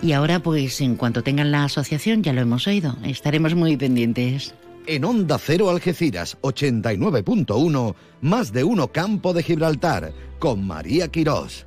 [0.02, 4.52] Y ahora, pues, en cuanto tengan la asociación, ya lo hemos oído, estaremos muy pendientes.
[4.88, 11.66] En Onda Cero Algeciras 89.1, más de uno Campo de Gibraltar, con María Quirós.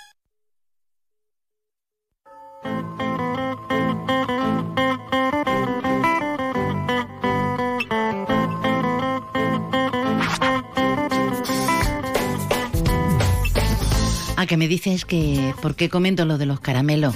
[14.41, 17.13] Ah, que me dices que por qué comento lo de los caramelos.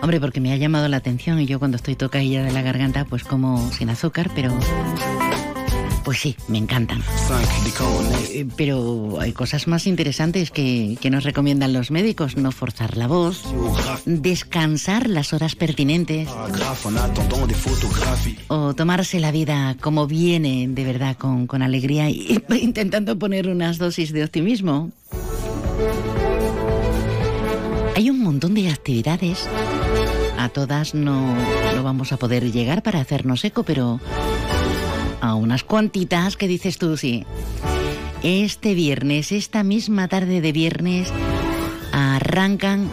[0.00, 3.04] Hombre, porque me ha llamado la atención y yo cuando estoy tocadilla de la garganta,
[3.04, 4.58] pues como sin azúcar, pero...
[6.06, 7.02] Pues sí, me encantan.
[8.30, 12.38] Eh, Pero hay cosas más interesantes que, nos recomiendan los médicos.
[12.38, 13.42] No forzar la voz,
[14.06, 16.30] descansar las horas pertinentes
[18.48, 23.76] o tomarse la vida como viene, de verdad, con, con alegría y intentando poner unas
[23.76, 24.92] dosis de optimismo.
[27.96, 29.48] Hay un montón de actividades.
[30.36, 31.34] A todas no,
[31.74, 34.00] no vamos a poder llegar para hacernos eco, pero
[35.20, 37.24] a unas cuantitas que dices tú, sí.
[38.22, 41.12] Este viernes, esta misma tarde de viernes,
[41.92, 42.90] arrancan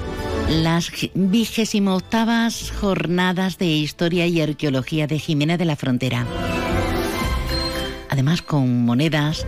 [0.49, 6.27] las vigésimo octavas jornadas de historia y arqueología de Jimena de la Frontera.
[8.09, 9.47] Además, con monedas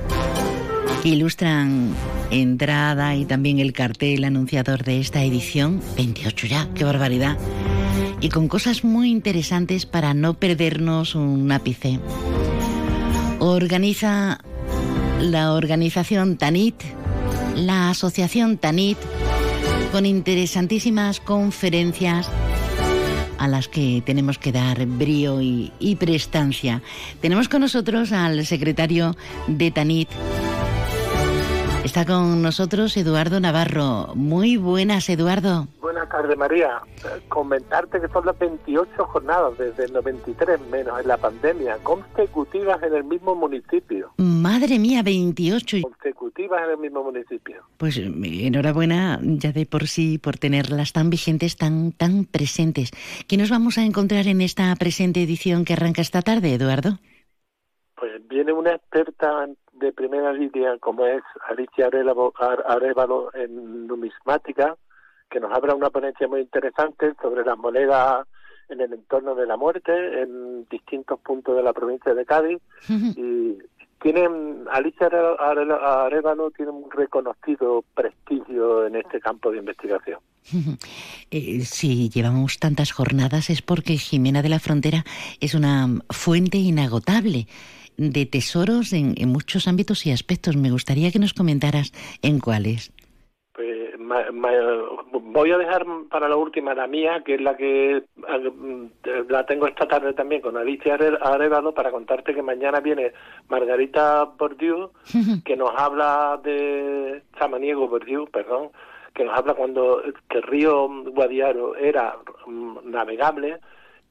[1.09, 1.93] ilustran
[2.31, 7.37] entrada y también el cartel anunciador de esta edición, 28 ya, qué barbaridad,
[8.21, 11.99] y con cosas muy interesantes para no perdernos un ápice.
[13.39, 14.39] Organiza
[15.19, 16.75] la organización Tanit,
[17.55, 18.97] la asociación Tanit,
[19.91, 22.29] con interesantísimas conferencias
[23.37, 26.81] a las que tenemos que dar brío y, y prestancia.
[27.19, 30.09] Tenemos con nosotros al secretario de Tanit,
[31.83, 34.15] Está con nosotros Eduardo Navarro.
[34.15, 35.67] Muy buenas, Eduardo.
[35.81, 36.81] Buenas tardes, María.
[37.27, 42.95] Comentarte que son las 28 jornadas desde el 93 menos en la pandemia, consecutivas en
[42.95, 44.13] el mismo municipio.
[44.15, 45.77] Madre mía, 28.
[45.83, 47.63] Consecutivas en el mismo municipio.
[47.75, 48.09] Pues eh,
[48.47, 52.91] enhorabuena ya de por sí por tenerlas tan vigentes, tan tan presentes.
[53.27, 56.99] ¿Qué nos vamos a encontrar en esta presente edición que arranca esta tarde, Eduardo?
[57.97, 64.75] Pues viene una experta de primera línea como es Alicia Arevalo en numismática,
[65.29, 68.27] que nos abra una ponencia muy interesante sobre las monedas
[68.69, 73.57] en el entorno de la muerte en distintos puntos de la provincia de Cádiz y
[74.01, 80.19] tienen Alicia Arevalo tiene un reconocido prestigio en este campo de investigación.
[81.35, 85.03] Eh, si llevamos tantas jornadas es porque Jimena de la Frontera
[85.39, 87.47] es una fuente inagotable
[87.97, 90.55] de tesoros en, muchos ámbitos y aspectos.
[90.55, 92.91] Me gustaría que nos comentaras en cuáles.
[93.53, 93.93] Pues
[95.11, 98.03] voy a dejar para la última la mía, que es la que
[99.29, 103.13] la tengo esta tarde también con Alicia Arevalo para contarte que mañana viene
[103.49, 104.91] Margarita Bordieu,
[105.45, 108.69] que nos habla de Samaniego Bordieu, perdón,
[109.13, 113.59] que nos habla cuando que el río Guadiaro era mm, navegable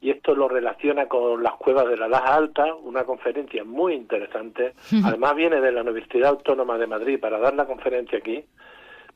[0.03, 4.73] y esto lo relaciona con las cuevas de la Laja Alta, una conferencia muy interesante.
[5.01, 8.43] Además viene de la Universidad Autónoma de Madrid para dar la conferencia aquí.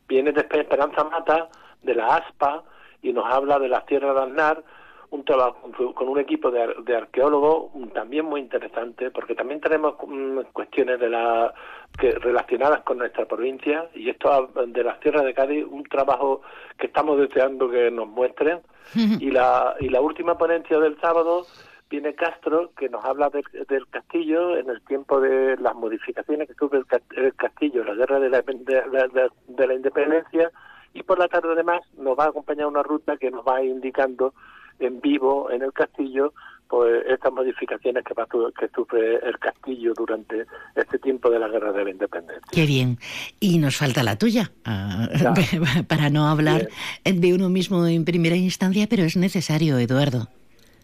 [0.08, 1.50] Viene después Esperanza Mata
[1.84, 2.64] de la ASPA
[3.02, 4.64] y nos habla de las tierras de Aznar,
[5.10, 10.40] un trabajo con un equipo de, de arqueólogos también muy interesante, porque también tenemos mm,
[10.54, 11.54] cuestiones de la
[11.98, 16.42] que relacionadas con nuestra provincia y esto de las tierras de Cádiz, un trabajo
[16.78, 18.60] que estamos deseando que nos muestren.
[18.96, 21.46] y la y la última ponencia del sábado
[21.90, 26.76] viene Castro, que nos habla del castillo en el tiempo de las modificaciones que tuvo
[26.76, 30.52] el, castillo, la guerra de la, de la independencia,
[30.94, 34.34] y por la tarde además nos va a acompañar una ruta que nos va indicando
[34.80, 36.34] en vivo en el castillo
[36.68, 38.14] pues estas modificaciones que,
[38.60, 42.52] que sufre el castillo durante este tiempo de la guerra de la independencia.
[42.52, 42.98] Qué bien.
[43.40, 45.08] Y nos falta la tuya, ah,
[45.88, 46.68] para no hablar
[47.04, 50.28] de uno mismo en primera instancia, pero es necesario, Eduardo.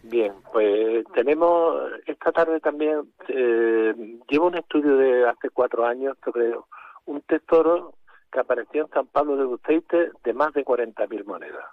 [0.04, 1.76] Bien, pues tenemos
[2.06, 3.94] esta tarde también, eh,
[4.28, 6.52] llevo un estudio de hace cuatro años sobre
[7.06, 7.94] un tesoro
[8.30, 11.64] que apareció en San Pablo de Buceite de más de 40.000 monedas.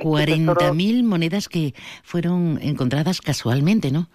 [0.00, 4.06] 40.000 monedas que fueron encontradas casualmente, ¿no?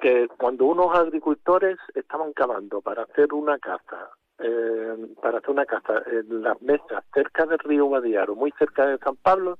[0.00, 6.02] Que cuando unos agricultores estaban cavando para hacer una casa, eh, para hacer una casa
[6.10, 9.58] en las mesas cerca del río Guadiaro, muy cerca de San Pablo,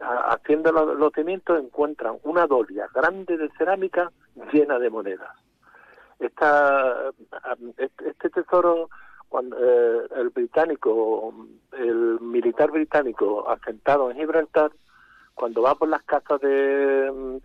[0.00, 4.10] haciendo los, cimientos encuentran una dolia grande de cerámica
[4.52, 5.30] llena de monedas.
[6.18, 7.10] Esta,
[7.76, 8.88] este, este tesoro
[9.28, 11.34] cuando eh, el británico,
[11.72, 14.70] el militar británico asentado en Gibraltar,
[15.36, 17.40] cuando va por las casas de,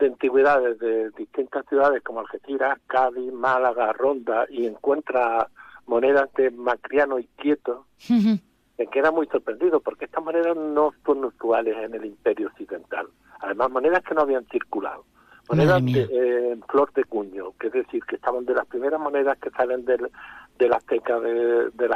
[0.00, 5.48] de antigüedades de distintas ciudades como Algeciras, Cádiz, Málaga, Ronda y encuentra
[5.86, 11.76] monedas de Macriano y Quieto, se queda muy sorprendido porque estas monedas no son usuales
[11.76, 13.06] en el Imperio Occidental.
[13.40, 15.04] Además, monedas que no habían circulado.
[15.48, 19.00] Monedas de, eh, en flor de cuño, que es decir, que estaban de las primeras
[19.00, 20.10] monedas que salen del,
[20.58, 21.90] de las tecas de, de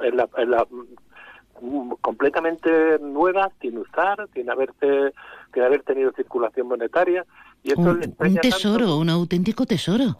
[0.00, 0.66] en la, en la,
[2.00, 5.12] completamente nuevas, sin usar, sin haberse,
[5.52, 7.24] sin haber tenido circulación monetaria.
[7.62, 10.16] Y esto un, un tesoro, un auténtico tesoro.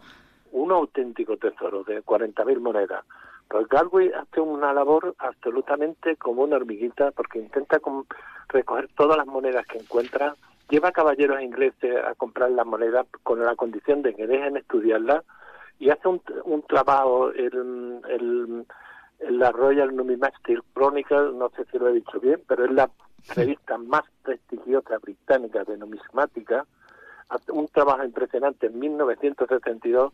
[0.51, 3.03] Un auténtico tesoro de 40.000 monedas.
[3.49, 7.79] Pues Galway hace una labor absolutamente como una hormiguita porque intenta
[8.49, 10.35] recoger todas las monedas que encuentra,
[10.69, 15.23] lleva caballeros ingleses a comprar las monedas con la condición de que dejen estudiarlas
[15.79, 18.65] y hace un, un trabajo el,
[19.19, 22.89] la Royal Numismatic Chronicle, no sé si lo he dicho bien, pero es la
[23.35, 26.65] revista más prestigiosa británica de numismática,
[27.29, 30.13] hace un trabajo impresionante en 1972.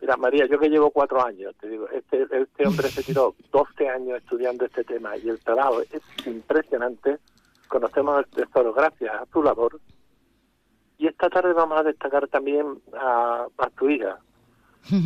[0.00, 3.88] Mira, María, yo que llevo cuatro años, te digo, este, este hombre se tiró 12
[3.88, 7.18] años estudiando este tema y el trabajo es impresionante.
[7.68, 9.78] Conocemos el tesoro gracias a su labor.
[10.98, 14.18] Y esta tarde vamos a destacar también a, a tu hija,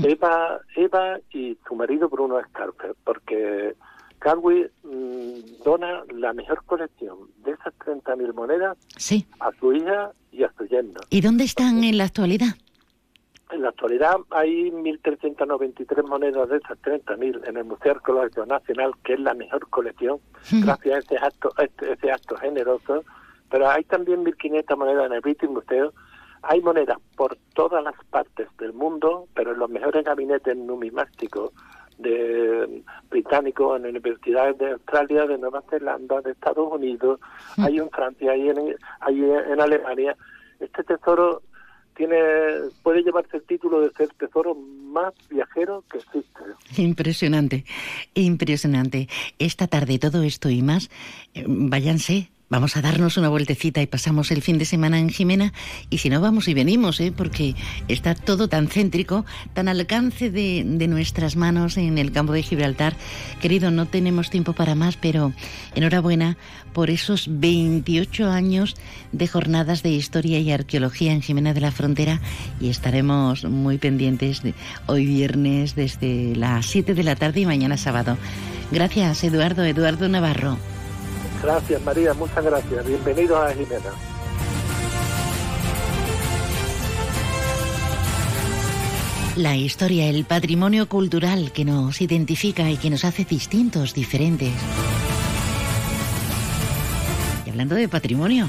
[0.05, 3.75] Eva, Eva y su marido Bruno Scarper, porque
[4.19, 9.27] Calwi mm, dona la mejor colección de esas 30.000 monedas Sí.
[9.41, 11.01] a su hija y a su yerno.
[11.11, 12.55] ¿Y dónde están en la actualidad?
[13.51, 19.13] En la actualidad hay 1.393 monedas de esas 30.000 en el Museo Arqueológico Nacional, que
[19.15, 20.19] es la mejor colección,
[20.51, 23.05] gracias a ese acto, este- ese acto generoso.
[23.51, 25.91] Pero hay también 1.500 monedas en el British Museum.
[26.47, 31.53] Hay monedas por todas las partes del mundo, pero en los mejores gabinetes numismáticos
[31.99, 37.21] de británicos en universidades de Australia, de Nueva Zelanda, de Estados Unidos,
[37.57, 40.17] hay en Francia, hay en, hay en Alemania.
[40.61, 41.43] Este tesoro
[41.97, 42.17] tiene
[42.83, 46.41] puede llevarse el título de ser tesoro más viajero que existe.
[46.77, 47.65] Impresionante,
[48.15, 49.09] impresionante.
[49.39, 50.91] Esta tarde todo esto y más,
[51.35, 52.31] eh, váyanse.
[52.51, 55.55] Vamos a darnos una vueltecita y pasamos el fin de semana en Jimena
[55.89, 57.11] y si no vamos y venimos, ¿eh?
[57.11, 57.55] porque
[57.89, 59.25] está todo tan céntrico,
[59.55, 62.97] tan al alcance de, de nuestras manos en el campo de Gibraltar.
[63.41, 65.33] Querido, no tenemos tiempo para más, pero
[65.75, 66.37] enhorabuena
[66.75, 68.75] por esos 28 años
[69.13, 72.21] de jornadas de historia y arqueología en Jimena de la Frontera
[72.61, 74.53] y estaremos muy pendientes de
[74.87, 78.19] hoy viernes desde las 7 de la tarde y mañana sábado.
[78.71, 80.59] Gracias, Eduardo, Eduardo Navarro.
[81.45, 82.87] Gracias María, muchas gracias.
[82.87, 83.91] Bienvenidos a Jimena.
[89.37, 94.53] La historia, el patrimonio cultural que nos identifica y que nos hace distintos, diferentes.
[97.45, 98.47] Y hablando de patrimonio,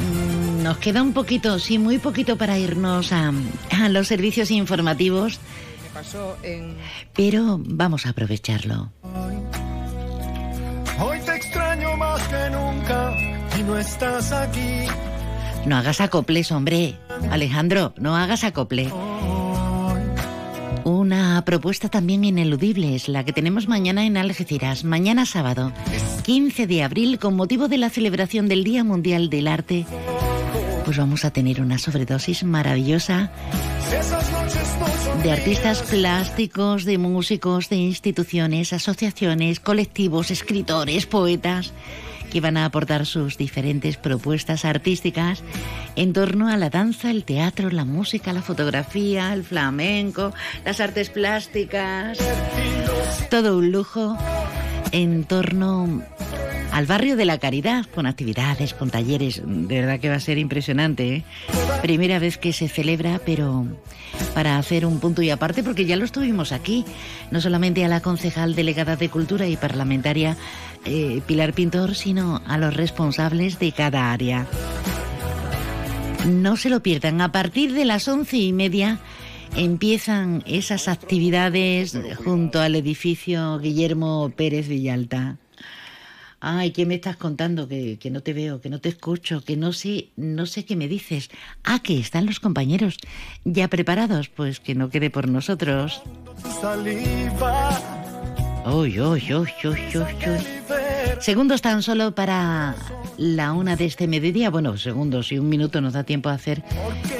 [0.00, 3.32] mm, nos queda un poquito, sí, muy poquito para irnos a,
[3.70, 6.76] a los servicios informativos, ¿Qué pasó en...?
[7.14, 8.90] pero vamos a aprovecharlo.
[10.98, 13.12] Hoy te extraño más que nunca
[13.58, 14.86] y no estás aquí.
[15.66, 16.96] No hagas acoples, hombre.
[17.30, 18.90] Alejandro, no hagas acople.
[20.84, 25.72] Una propuesta también ineludible es la que tenemos mañana en Algeciras, mañana sábado,
[26.24, 29.84] 15 de abril, con motivo de la celebración del Día Mundial del Arte.
[30.84, 33.32] Pues vamos a tener una sobredosis maravillosa
[35.26, 41.72] de artistas plásticos, de músicos, de instituciones, asociaciones, colectivos, escritores, poetas,
[42.30, 45.42] que van a aportar sus diferentes propuestas artísticas
[45.96, 50.32] en torno a la danza, el teatro, la música, la fotografía, el flamenco,
[50.64, 52.18] las artes plásticas,
[53.28, 54.16] todo un lujo
[54.92, 56.04] en torno
[56.76, 59.40] al barrio de la Caridad, con actividades, con talleres.
[59.42, 61.08] De verdad que va a ser impresionante.
[61.08, 61.24] ¿eh?
[61.80, 63.66] Primera vez que se celebra, pero
[64.34, 66.84] para hacer un punto y aparte, porque ya lo estuvimos aquí,
[67.30, 70.36] no solamente a la concejal delegada de Cultura y parlamentaria
[70.84, 74.46] eh, Pilar Pintor, sino a los responsables de cada área.
[76.26, 78.98] No se lo pierdan, a partir de las once y media
[79.56, 85.38] empiezan esas actividades junto al edificio Guillermo Pérez Villalta.
[86.40, 87.66] Ay, ¿qué me estás contando?
[87.66, 90.76] Que, que no te veo, que no te escucho, que no sé, no sé qué
[90.76, 91.30] me dices.
[91.64, 92.98] Ah, que están los compañeros
[93.44, 96.02] ya preparados, pues que no quede por nosotros.
[96.60, 97.80] saliva.
[101.20, 102.74] Segundos tan solo para
[103.16, 104.50] la una de este mediodía.
[104.50, 106.64] Bueno, segundos y un minuto nos da tiempo a hacer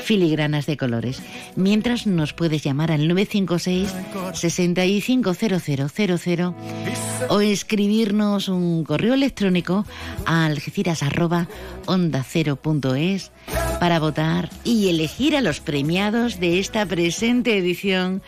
[0.03, 1.23] filigranas de colores.
[1.55, 3.95] Mientras nos puedes llamar al 956
[4.35, 6.53] 650000
[7.29, 9.87] o escribirnos un correo electrónico
[10.25, 11.47] a algeciras arroba
[11.87, 13.31] onda cero punto es
[13.79, 18.21] para votar y elegir a los premiados de esta presente edición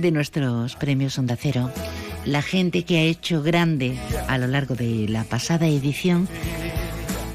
[0.00, 1.70] de nuestros premios Onda Cero.
[2.24, 3.96] La gente que ha hecho grande
[4.28, 6.28] a lo largo de la pasada edición,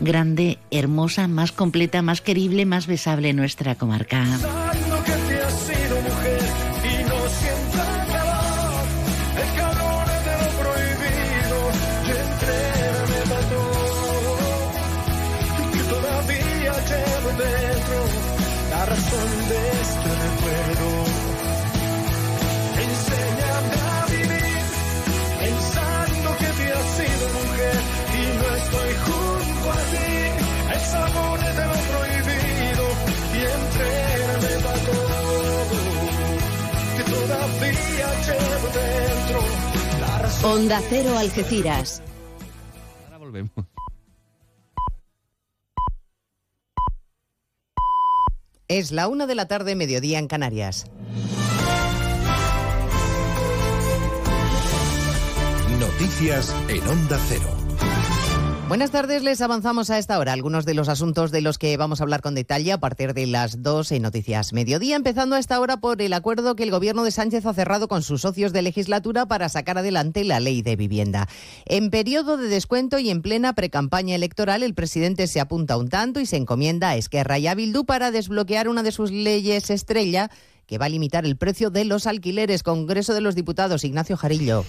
[0.02, 4.26] grande, hermosa, más completa, más querible, más besable nuestra comarca.
[40.44, 42.02] Onda Cero Algeciras.
[43.04, 43.52] Ahora volvemos.
[48.70, 50.86] Es la una de la tarde, mediodía en Canarias.
[55.78, 57.69] Noticias en Onda Cero.
[58.70, 62.00] Buenas tardes, les avanzamos a esta hora algunos de los asuntos de los que vamos
[62.00, 65.60] a hablar con detalle a partir de las 2 en Noticias Mediodía, empezando a esta
[65.60, 68.62] hora por el acuerdo que el gobierno de Sánchez ha cerrado con sus socios de
[68.62, 71.28] legislatura para sacar adelante la ley de vivienda.
[71.66, 76.20] En periodo de descuento y en plena precampaña electoral, el presidente se apunta un tanto
[76.20, 80.30] y se encomienda a Esquerra y a Bildu para desbloquear una de sus leyes estrella
[80.70, 82.62] que va a limitar el precio de los alquileres.
[82.62, 84.64] Congreso de los Diputados, Ignacio Jarillo.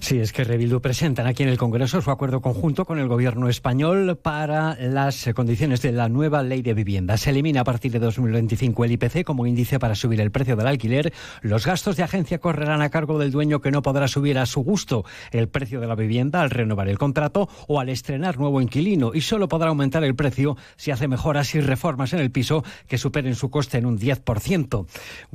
[0.00, 3.48] Sí, es que Rebildu presentan aquí en el Congreso su acuerdo conjunto con el Gobierno
[3.48, 7.16] español para las condiciones de la nueva ley de vivienda.
[7.16, 10.66] Se elimina a partir de 2025 el IPC como índice para subir el precio del
[10.66, 11.14] alquiler.
[11.40, 14.60] Los gastos de agencia correrán a cargo del dueño que no podrá subir a su
[14.60, 19.12] gusto el precio de la vivienda al renovar el contrato o al estrenar nuevo inquilino
[19.14, 22.98] y solo podrá aumentar el precio si hace mejoras y reformas en el piso que
[22.98, 24.86] superen su coste en un 10%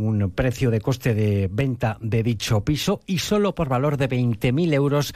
[0.04, 4.74] un precio de coste de venta de dicho piso y solo por valor de 20.000
[4.74, 5.14] euros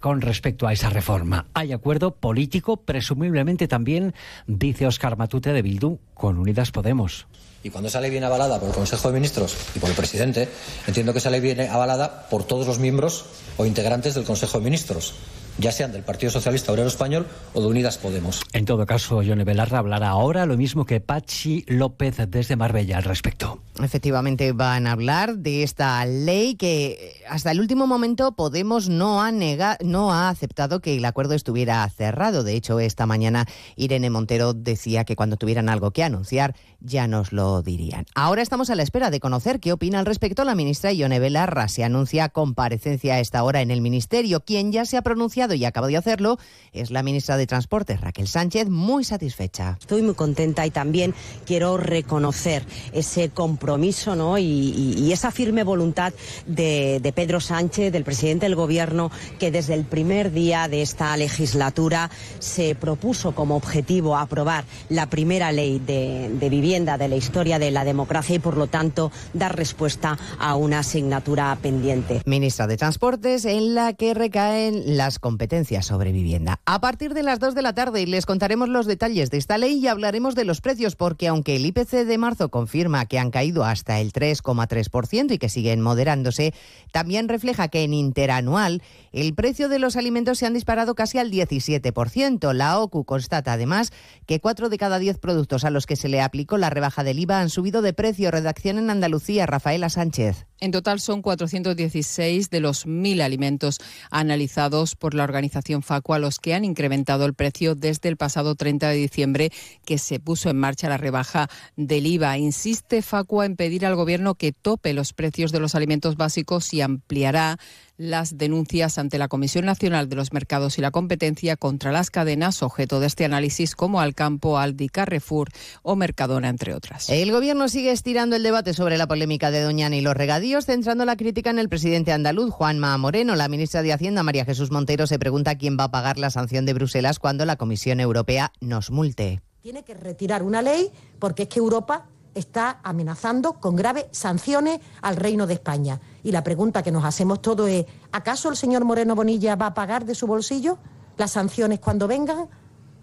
[0.00, 1.46] con respecto a esa reforma.
[1.52, 4.14] Hay acuerdo político, presumiblemente también,
[4.46, 7.26] dice Oscar Matute de Bildu, con Unidas Podemos.
[7.62, 10.48] Y cuando esa ley viene avalada por el Consejo de Ministros y por el presidente,
[10.86, 13.26] entiendo que esa ley viene avalada por todos los miembros
[13.58, 15.14] o integrantes del Consejo de Ministros
[15.58, 18.42] ya sean del Partido Socialista Obrero Español o de Unidas Podemos.
[18.52, 23.04] En todo caso, Yone Belarra hablará ahora lo mismo que Pachi López desde Marbella al
[23.04, 23.60] respecto.
[23.82, 29.30] Efectivamente, van a hablar de esta ley que hasta el último momento Podemos no ha,
[29.30, 32.42] no ha aceptado que el acuerdo estuviera cerrado.
[32.42, 33.46] De hecho, esta mañana
[33.76, 38.06] Irene Montero decía que cuando tuvieran algo que anunciar ya nos lo dirían.
[38.14, 41.68] Ahora estamos a la espera de conocer qué opina al respecto la ministra Ione Belarra.
[41.68, 44.40] Se anuncia comparecencia a esta hora en el Ministerio.
[44.40, 46.38] Quien ya se ha pronunciado y acaba de hacerlo
[46.72, 49.78] es la ministra de Transportes, Raquel Sánchez, muy satisfecha.
[49.80, 51.14] Estoy muy contenta y también
[51.46, 54.36] quiero reconocer ese compromiso ¿no?
[54.38, 56.12] y, esa firme voluntad
[56.46, 62.10] de, Pedro Sánchez, del presidente del Gobierno, que desde el primer día de esta legislatura
[62.38, 67.70] se propuso como objetivo aprobar la primera ley de, de vivienda de la historia de
[67.70, 72.22] la democracia y, por lo tanto, dar respuesta a una asignatura pendiente.
[72.26, 76.58] Ministra de Transportes, en la que recaen las competencias sobre vivienda.
[76.66, 79.78] A partir de las 2 de la tarde les contaremos los detalles de esta ley
[79.78, 83.62] y hablaremos de los precios, porque aunque el IPC de marzo confirma que han caído
[83.62, 86.52] hasta el 3,3% y que siguen moderándose,
[86.90, 91.30] también refleja que en interanual el precio de los alimentos se han disparado casi al
[91.30, 92.52] 17%.
[92.52, 93.92] La OCU constata además
[94.26, 97.20] que 4 de cada 10 productos a los que se le aplicó la rebaja del
[97.20, 98.32] IVA han subido de precio.
[98.32, 100.49] Redacción en Andalucía, Rafaela Sánchez.
[100.60, 103.78] En total son 416 de los 1.000 alimentos
[104.10, 108.90] analizados por la organización Facua los que han incrementado el precio desde el pasado 30
[108.90, 109.52] de diciembre
[109.86, 112.36] que se puso en marcha la rebaja del IVA.
[112.36, 116.82] Insiste Facua en pedir al Gobierno que tope los precios de los alimentos básicos y
[116.82, 117.58] ampliará
[118.00, 122.62] las denuncias ante la Comisión Nacional de los Mercados y la Competencia contra las cadenas
[122.62, 125.50] objeto de este análisis como Alcampo, Aldi, Carrefour
[125.82, 127.10] o Mercadona, entre otras.
[127.10, 131.04] El Gobierno sigue estirando el debate sobre la polémica de Doñana y los regadíos, centrando
[131.04, 133.36] la crítica en el presidente andaluz, Juanma Moreno.
[133.36, 136.64] La ministra de Hacienda, María Jesús Montero, se pregunta quién va a pagar la sanción
[136.64, 139.42] de Bruselas cuando la Comisión Europea nos multe.
[139.60, 145.16] Tiene que retirar una ley porque es que Europa está amenazando con graves sanciones al
[145.16, 146.00] Reino de España.
[146.22, 149.74] Y la pregunta que nos hacemos todos es, ¿acaso el señor Moreno Bonilla va a
[149.74, 150.78] pagar de su bolsillo
[151.16, 152.48] las sanciones cuando vengan?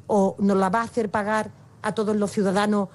[0.08, 1.52] ¿O nos la va a hacer pagar
[1.82, 2.90] a todos los ciudadanos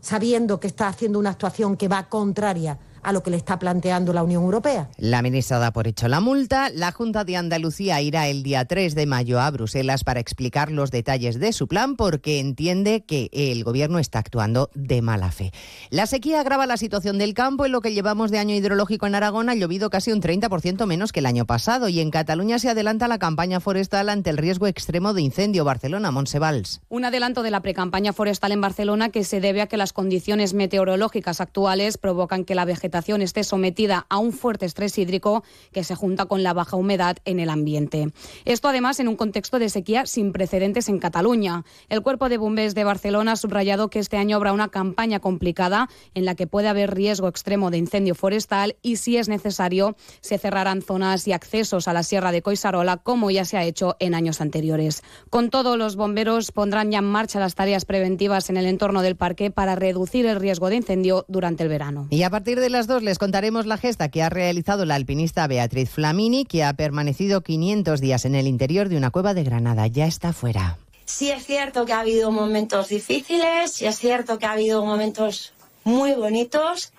[0.00, 4.12] sabiendo que está haciendo una actuación que va contraria a lo que le está planteando
[4.12, 4.88] la Unión Europea.
[4.98, 6.70] La ministra da por hecho la multa.
[6.70, 10.90] La Junta de Andalucía irá el día 3 de mayo a Bruselas para explicar los
[10.90, 15.52] detalles de su plan porque entiende que el gobierno está actuando de mala fe.
[15.90, 17.66] La sequía agrava la situación del campo.
[17.66, 21.10] En lo que llevamos de año hidrológico en Aragón ha llovido casi un 30% menos
[21.12, 24.66] que el año pasado y en Cataluña se adelanta la campaña forestal ante el riesgo
[24.66, 25.64] extremo de incendio.
[25.64, 26.80] Barcelona, Monsevals.
[26.88, 30.54] Un adelanto de la precampaña forestal en Barcelona que se debe a que las condiciones
[30.54, 32.91] meteorológicas actuales provocan que la vegetación
[33.22, 37.40] esté sometida a un fuerte estrés hídrico que se junta con la baja humedad en
[37.40, 38.08] el ambiente.
[38.44, 41.64] Esto además en un contexto de sequía sin precedentes en Cataluña.
[41.88, 45.88] El Cuerpo de Bombers de Barcelona ha subrayado que este año habrá una campaña complicada
[46.14, 50.38] en la que puede haber riesgo extremo de incendio forestal y si es necesario se
[50.38, 54.14] cerrarán zonas y accesos a la Sierra de Coisarola como ya se ha hecho en
[54.14, 55.02] años anteriores.
[55.30, 59.16] Con todo, los bomberos pondrán ya en marcha las tareas preventivas en el entorno del
[59.16, 62.06] parque para reducir el riesgo de incendio durante el verano.
[62.10, 65.46] Y a partir de las dos les contaremos la gesta que ha realizado la alpinista
[65.46, 69.86] Beatriz Flamini, que ha permanecido 500 días en el interior de una cueva de Granada.
[69.86, 70.78] Ya está fuera.
[71.04, 75.52] Sí es cierto que ha habido momentos difíciles, sí es cierto que ha habido momentos
[75.84, 76.92] muy bonitos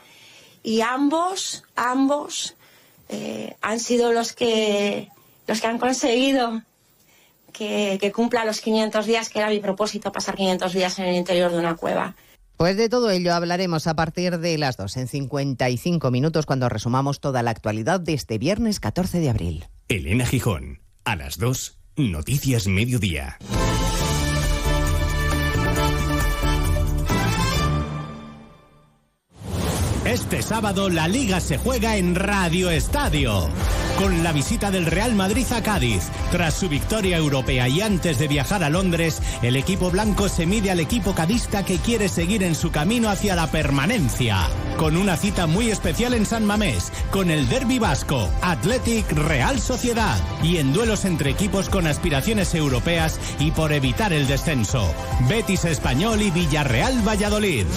[0.62, 2.56] y ambos, ambos
[3.10, 5.10] eh, han sido los que,
[5.48, 6.62] los que han conseguido
[7.52, 11.16] que, que cumpla los 500 días, que era mi propósito, pasar 500 días en el
[11.16, 12.16] interior de una cueva.
[12.58, 17.20] Pues de todo ello hablaremos a partir de las 2 en 55 minutos cuando resumamos
[17.20, 19.66] toda la actualidad de este viernes 14 de abril.
[19.90, 23.38] Elena Gijón, a las 2, Noticias Mediodía.
[30.06, 33.50] Este sábado la liga se juega en Radio Estadio.
[34.04, 36.10] Con la visita del Real Madrid a Cádiz.
[36.30, 40.72] Tras su victoria europea y antes de viajar a Londres, el equipo blanco se mide
[40.72, 44.50] al equipo cadista que quiere seguir en su camino hacia la permanencia.
[44.76, 50.18] Con una cita muy especial en San Mamés, con el Derby Vasco, Athletic Real Sociedad
[50.44, 54.86] y en duelos entre equipos con aspiraciones europeas y por evitar el descenso.
[55.30, 57.68] Betis Español y Villarreal Valladolid.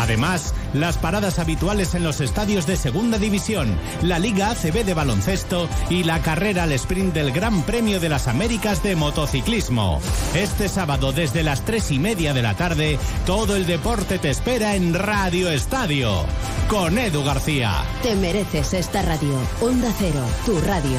[0.00, 5.68] Además, las paradas habituales en los estadios de Segunda División, la Liga ACB de baloncesto
[5.90, 10.00] y la carrera al sprint del Gran Premio de las Américas de motociclismo.
[10.34, 14.74] Este sábado desde las tres y media de la tarde, todo el deporte te espera
[14.74, 16.24] en Radio Estadio.
[16.68, 17.84] Con Edu García.
[18.02, 19.38] Te mereces esta radio.
[19.60, 20.98] Onda Cero, tu radio.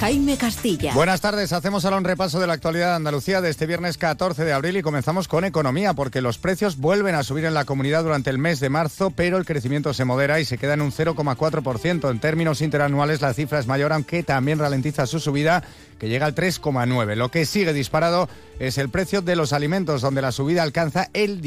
[0.00, 0.94] Jaime Castilla.
[0.94, 4.46] Buenas tardes, hacemos ahora un repaso de la actualidad de Andalucía de este viernes 14
[4.46, 8.02] de abril y comenzamos con economía porque los precios vuelven a subir en la comunidad
[8.02, 10.90] durante el mes de marzo, pero el crecimiento se modera y se queda en un
[10.90, 12.10] 0,4%.
[12.10, 15.62] En términos interanuales la cifra es mayor, aunque también ralentiza su subida
[15.98, 17.14] que llega al 3,9.
[17.14, 21.42] Lo que sigue disparado es el precio de los alimentos, donde la subida alcanza el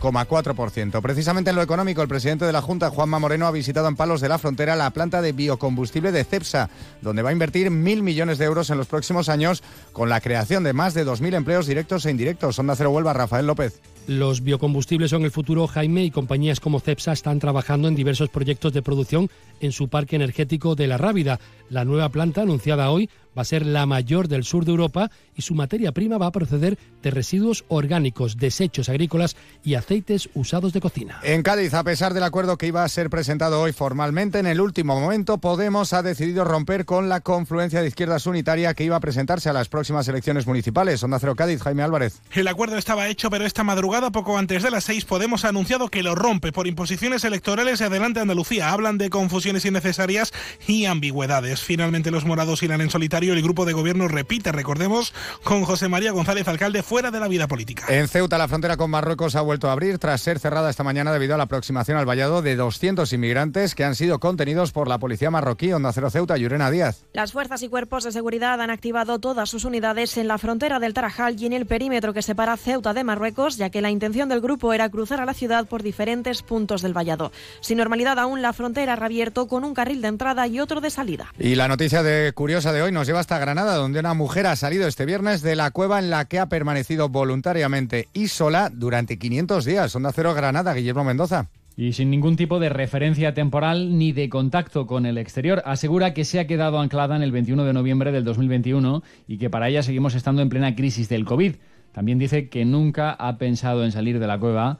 [0.00, 1.00] 17,4%.
[1.02, 4.20] Precisamente en lo económico, el presidente de la Junta, Juanma Moreno, ha visitado en Palos
[4.20, 6.70] de la Frontera la planta de biocombustible de CEPSA,
[7.02, 10.64] donde va a invertir mil millones de euros en los próximos años con la creación
[10.64, 12.58] de más de 2.000 empleos directos e indirectos.
[12.58, 13.80] Onda Cero Huelva, Rafael López.
[14.06, 18.72] Los biocombustibles son el futuro, Jaime, y compañías como CEPSA están trabajando en diversos proyectos
[18.72, 19.30] de producción
[19.60, 21.38] en su parque energético de La Rábida.
[21.68, 25.42] La nueva planta, anunciada hoy, va a ser la mayor del sur de Europa y
[25.42, 30.80] su materia prima va a proceder de residuos orgánicos, desechos agrícolas y aceites usados de
[30.80, 31.20] cocina.
[31.22, 34.60] En Cádiz, a pesar del acuerdo que iba a ser presentado hoy formalmente, en el
[34.60, 39.00] último momento Podemos ha decidido romper con la confluencia de izquierdas unitaria que iba a
[39.00, 41.02] presentarse a las próximas elecciones municipales.
[41.02, 42.20] Onda Cero Cádiz, Jaime Álvarez.
[42.32, 45.88] El acuerdo estaba hecho, pero esta madrugada, poco antes de las seis, Podemos ha anunciado
[45.88, 48.70] que lo rompe por imposiciones electorales y adelante Andalucía.
[48.70, 50.32] Hablan de confusiones innecesarias
[50.66, 51.62] y ambigüedades.
[51.62, 55.12] Finalmente los morados irán en solitario el grupo de gobierno repite, recordemos,
[55.44, 57.84] con José María González, alcalde, fuera de la vida política.
[57.88, 61.12] En Ceuta, la frontera con Marruecos ha vuelto a abrir tras ser cerrada esta mañana
[61.12, 64.98] debido a la aproximación al vallado de 200 inmigrantes que han sido contenidos por la
[64.98, 65.72] policía marroquí.
[65.72, 67.04] Onda Cero Ceuta, Yurena Díaz.
[67.12, 70.94] Las fuerzas y cuerpos de seguridad han activado todas sus unidades en la frontera del
[70.94, 74.40] Tarajal y en el perímetro que separa Ceuta de Marruecos, ya que la intención del
[74.40, 77.32] grupo era cruzar a la ciudad por diferentes puntos del vallado.
[77.60, 80.90] Sin normalidad aún, la frontera ha reabierto con un carril de entrada y otro de
[80.90, 81.32] salida.
[81.38, 84.54] Y la noticia de curiosa de hoy nos lleva hasta Granada, donde una mujer ha
[84.54, 89.18] salido este viernes de la cueva en la que ha permanecido voluntariamente y sola durante
[89.18, 89.96] 500 días.
[89.96, 91.48] Onda Cero Granada, Guillermo Mendoza.
[91.76, 96.24] Y sin ningún tipo de referencia temporal ni de contacto con el exterior, asegura que
[96.24, 99.82] se ha quedado anclada en el 21 de noviembre del 2021 y que para ella
[99.82, 101.56] seguimos estando en plena crisis del COVID.
[101.90, 104.78] También dice que nunca ha pensado en salir de la cueva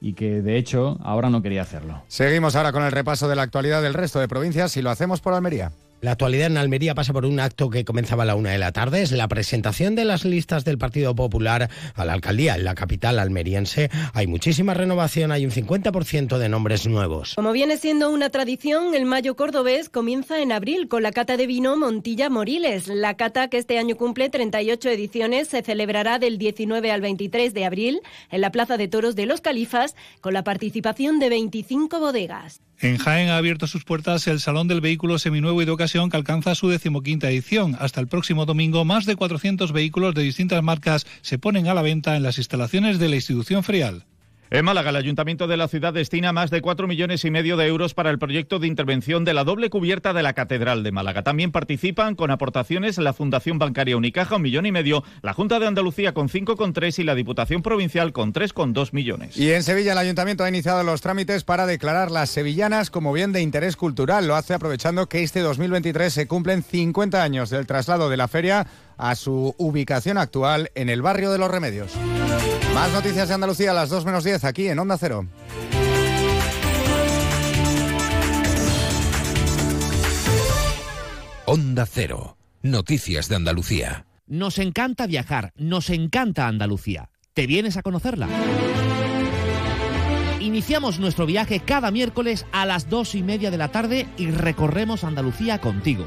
[0.00, 2.04] y que de hecho ahora no quería hacerlo.
[2.06, 5.20] Seguimos ahora con el repaso de la actualidad del resto de provincias y lo hacemos
[5.20, 5.72] por Almería.
[6.02, 8.72] La actualidad en Almería pasa por un acto que comenzaba a la una de la
[8.72, 9.02] tarde.
[9.02, 13.20] Es la presentación de las listas del Partido Popular a la alcaldía en la capital
[13.20, 13.88] almeriense.
[14.12, 17.36] Hay muchísima renovación, hay un 50% de nombres nuevos.
[17.36, 21.46] Como viene siendo una tradición, el mayo cordobés comienza en abril con la cata de
[21.46, 22.88] vino Montilla Moriles.
[22.88, 27.64] La cata, que este año cumple 38 ediciones, se celebrará del 19 al 23 de
[27.64, 28.00] abril
[28.32, 32.60] en la Plaza de Toros de los Califas con la participación de 25 bodegas.
[32.82, 36.16] En Jaén ha abierto sus puertas el Salón del Vehículo Seminuevo y de Ocasión que
[36.16, 37.76] alcanza su decimoquinta edición.
[37.78, 41.82] Hasta el próximo domingo, más de 400 vehículos de distintas marcas se ponen a la
[41.82, 44.04] venta en las instalaciones de la institución ferial.
[44.54, 47.66] En Málaga, el Ayuntamiento de la ciudad destina más de 4 millones y medio de
[47.66, 51.22] euros para el proyecto de intervención de la doble cubierta de la Catedral de Málaga.
[51.22, 55.68] También participan con aportaciones la Fundación Bancaria Unicaja, un millón y medio, la Junta de
[55.68, 59.38] Andalucía con 5,3 y la Diputación Provincial con 3,2 millones.
[59.38, 63.32] Y en Sevilla el Ayuntamiento ha iniciado los trámites para declarar las sevillanas como bien
[63.32, 64.28] de interés cultural.
[64.28, 68.66] Lo hace aprovechando que este 2023 se cumplen 50 años del traslado de la feria
[68.96, 71.92] a su ubicación actual en el barrio de los Remedios.
[72.74, 75.26] Más noticias de Andalucía a las 2 menos 10 aquí en Onda Cero.
[81.44, 82.38] Onda Cero.
[82.62, 84.06] Noticias de Andalucía.
[84.26, 87.10] Nos encanta viajar, nos encanta Andalucía.
[87.34, 88.28] ¿Te vienes a conocerla?
[90.40, 95.04] Iniciamos nuestro viaje cada miércoles a las dos y media de la tarde y recorremos
[95.04, 96.06] Andalucía contigo.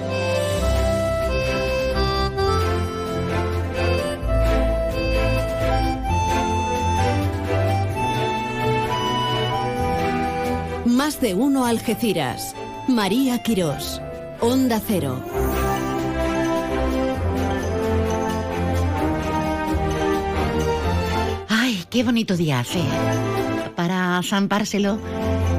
[11.03, 12.55] Más de uno Algeciras.
[12.87, 13.99] María Quirós.
[14.39, 15.19] Onda Cero.
[21.49, 22.83] Ay, qué bonito día hace.
[23.75, 24.99] Para zampárselo,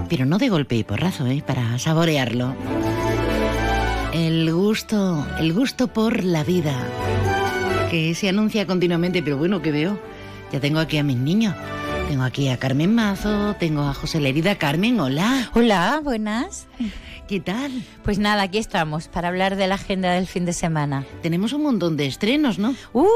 [0.09, 1.43] pero no de golpe y porrazo, ¿eh?
[1.45, 2.55] Para saborearlo.
[4.13, 6.77] El gusto, el gusto por la vida,
[7.91, 9.99] que se anuncia continuamente, pero bueno, que veo.
[10.53, 11.57] Ya tengo aquí a mis niños.
[12.13, 14.59] Tengo aquí a Carmen Mazo, tengo a José Lerida.
[14.59, 15.51] Carmen, hola.
[15.55, 16.67] Hola, buenas.
[17.27, 17.73] ¿Qué tal?
[18.05, 21.07] Pues nada, aquí estamos para hablar de la agenda del fin de semana.
[21.23, 22.75] Tenemos un montón de estrenos, ¿no?
[22.93, 23.09] Uh,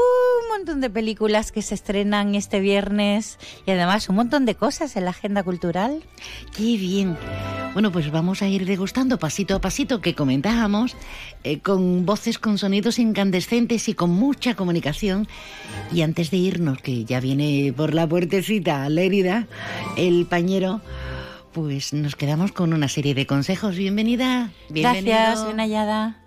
[0.57, 3.37] montón de películas que se estrenan este viernes
[3.67, 6.01] y además un montón de cosas en la agenda cultural.
[6.55, 7.15] Qué bien.
[7.73, 10.95] Bueno, pues vamos a ir degustando pasito a pasito que comentábamos,
[11.43, 15.27] eh, con voces con sonidos incandescentes y con mucha comunicación.
[15.93, 19.45] Y antes de irnos, que ya viene por la puertecita Lérida,
[19.95, 20.81] el pañero
[21.53, 23.75] pues nos quedamos con una serie de consejos.
[23.75, 24.51] Bienvenida.
[24.69, 26.26] Gracias, bien hallada.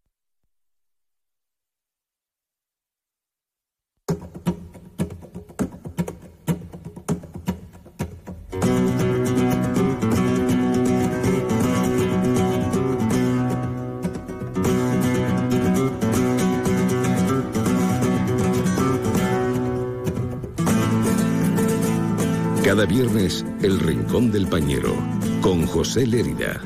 [22.63, 24.95] Cada viernes, El Rincón del Pañero,
[25.41, 26.61] con José Lérida.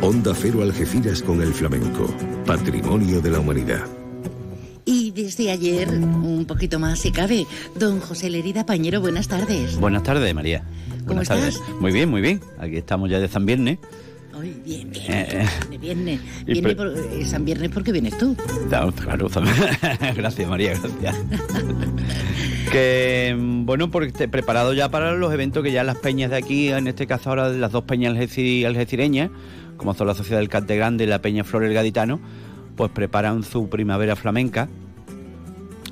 [0.00, 2.06] Onda Cero Algeciras con el flamenco,
[2.46, 3.84] patrimonio de la humanidad.
[4.86, 7.46] Y desde ayer, un poquito más si cabe,
[7.78, 9.76] don José Lerida Pañero, buenas tardes.
[9.76, 10.64] Buenas tardes, María.
[11.04, 11.60] Buenas tardes.
[11.78, 12.40] Muy bien, muy bien.
[12.58, 13.78] Aquí estamos ya de San Viernes.
[14.34, 15.46] Hoy bien, bien, eh,
[15.78, 16.20] viernes.
[16.46, 18.34] Viene por, eh, San Viernes porque vienes tú.
[18.70, 19.28] Claro, claro.
[20.16, 21.16] gracias, María, gracias.
[22.72, 26.88] que, bueno, porque preparado ya para los eventos que ya las peñas de aquí, en
[26.88, 29.30] este caso ahora las dos peñas algecireñas,
[29.76, 32.18] como son la Sociedad del Cante Grande y la Peña Flor el Gaditano,
[32.74, 34.68] pues preparan su primavera flamenca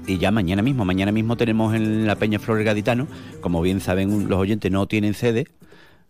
[0.06, 3.06] Y ya mañana mismo, mañana mismo tenemos en la Peña Flores Gaditano,
[3.42, 5.48] como bien saben los oyentes, no tienen sede,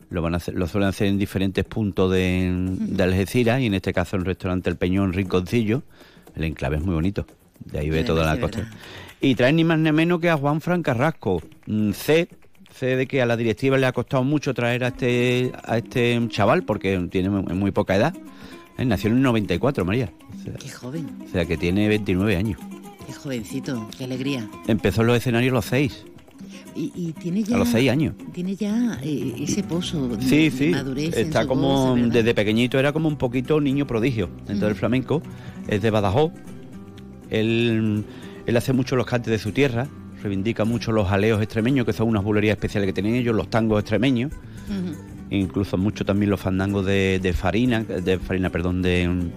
[0.09, 2.49] lo van a hacer, lo suelen hacer en diferentes puntos de,
[2.79, 5.83] de Algeciras y en este caso en el restaurante El Peñón Rinconcillo.
[6.37, 7.27] El enclave es muy bonito,
[7.65, 8.71] de ahí ve toda la costa.
[9.21, 11.43] Y traen ni más ni menos que a Juan Fran Carrasco,
[11.93, 12.29] C,
[12.73, 16.19] C de que a la directiva le ha costado mucho traer a este, a este
[16.29, 18.15] chaval porque tiene muy, poca edad.
[18.79, 18.85] ¿eh?
[18.85, 20.11] Nació en el 94, María.
[20.59, 21.07] Qué joven.
[21.23, 22.59] O sea que tiene 29 años.
[23.07, 24.49] Qué jovencito, qué alegría.
[24.67, 26.05] Empezó en los escenarios a los 6.
[26.75, 27.57] Y, tiene ya...
[27.57, 28.15] A los 6 años.
[28.33, 30.73] Tiene ya eh, ese pozo de, sí, sí.
[31.15, 35.23] Está como, desde pequeñito era como un poquito niño prodigio dentro del flamenco.
[35.69, 36.33] Es de Badajoz.
[37.29, 38.05] Él,
[38.51, 39.89] él hace mucho los cantes de su tierra,
[40.23, 43.81] reivindica mucho los aleos extremeños, que son unas bulerías especiales que tienen ellos, los tangos
[43.81, 44.33] extremeños.
[45.31, 49.31] Incluso mucho también los fandangos de, de farina, de farina, perdón, de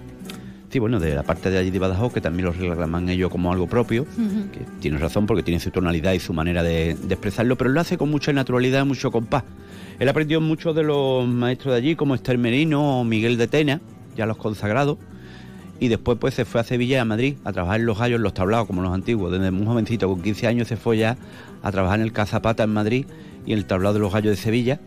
[0.73, 3.53] Sí, bueno, de la parte de allí de Badajoz, que también los reclaman ellos como
[3.53, 4.07] algo propio,
[4.51, 7.95] que tiene razón porque tiene su tonalidad y su manera de, expresarlo, pero lo hace
[7.95, 9.43] con mucha naturalidad, mucho compás.
[9.99, 13.81] Él aprendió mucho de los maestros de allí, como Esther Merino o Miguel de Tena,
[14.15, 14.97] ya los consagrados,
[15.79, 18.17] y después pues se fue a Sevilla y a Madrid a trabajar en los gallos,
[18.17, 19.31] en los tablados, como los antiguos.
[19.31, 21.17] Desde un jovencito con 15 años se fue ya
[21.61, 23.05] a trabajar en el Cazapata en Madrid
[23.45, 24.79] y en el tablado de los gallos de Sevilla.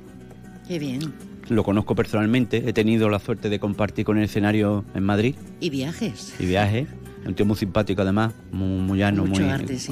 [0.67, 1.13] Qué bien
[1.49, 5.35] lo conozco personalmente, he tenido la suerte de compartir con el escenario en Madrid.
[5.61, 6.35] Y viajes.
[6.39, 6.89] Y viajes.
[7.27, 9.43] Un tío muy simpático además, muy, llano, muy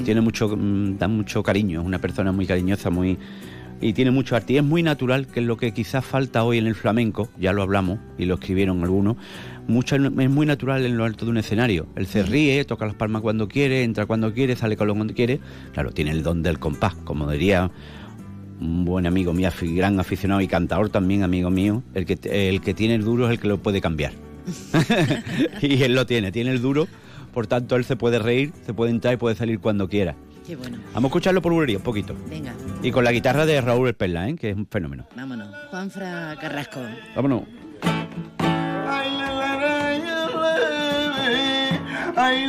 [0.05, 3.17] tiene mucho mm, da mucho cariño, es una persona muy cariñosa, muy
[3.81, 6.57] y tiene mucho arte y es muy natural, que es lo que quizás falta hoy
[6.57, 9.17] en el flamenco, ya lo hablamos y lo escribieron algunos.
[9.67, 11.87] Mucho, es muy natural en lo alto de un escenario.
[11.95, 15.13] Él se ríe, toca las palmas cuando quiere, entra cuando quiere, sale con lo cuando
[15.13, 15.39] quiere.
[15.73, 17.71] Claro, tiene el don del compás, como diría
[18.59, 22.17] un buen amigo mío, gran aficionado y cantador también, amigo mío, el que,
[22.49, 24.13] el que tiene el duro es el que lo puede cambiar.
[25.61, 26.87] y él lo tiene, tiene el duro,
[27.33, 30.15] por tanto él se puede reír, se puede entrar y puede salir cuando quiera.
[30.45, 30.77] Qué bueno.
[30.93, 32.15] Vamos a escucharlo por bulería un poquito.
[32.29, 32.53] Venga.
[32.83, 34.35] Y con la guitarra de Raúl Perla, ¿eh?
[34.35, 35.07] que es un fenómeno.
[35.15, 35.49] Vámonos.
[35.71, 36.81] Juanfra Carrasco.
[37.15, 37.43] Vámonos.
[42.17, 42.47] Ay,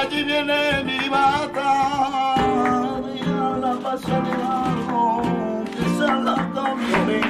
[0.00, 2.44] allí viene mi bata
[3.14, 4.64] y a la pasarela
[5.74, 7.29] que se la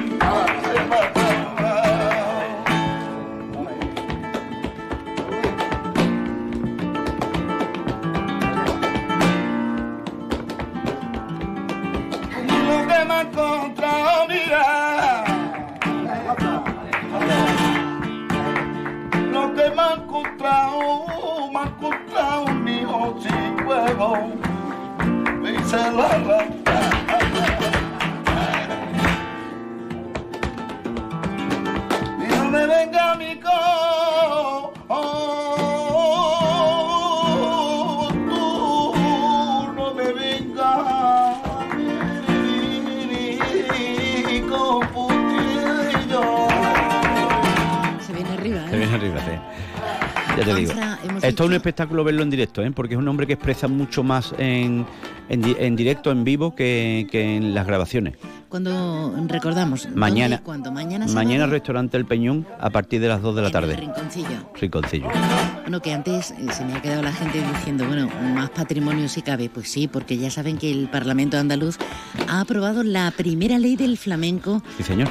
[24.01, 24.31] sin fuego,
[25.43, 26.45] dice la rata.
[32.19, 33.30] Y no me
[50.37, 50.73] Ya te digo.
[51.21, 52.71] Esto es un espectáculo verlo en directo, ¿eh?
[52.71, 54.85] porque es un hombre que expresa mucho más en,
[55.29, 58.15] en, directo, en vivo, que, en las grabaciones.
[58.49, 63.41] Cuando recordamos, mañana, cuando mañana, mañana restaurante El Peñón a partir de las 2 de
[63.41, 63.75] la tarde.
[63.75, 64.51] rinconcillo.
[64.59, 65.07] Rinconcillo.
[65.61, 69.21] Bueno, que antes eh, se me ha quedado la gente diciendo, bueno, más patrimonio si
[69.21, 69.49] cabe.
[69.49, 71.77] Pues sí, porque ya saben que el Parlamento andaluz
[72.27, 74.61] ha aprobado la primera ley del flamenco.
[74.77, 75.09] Sí, señor.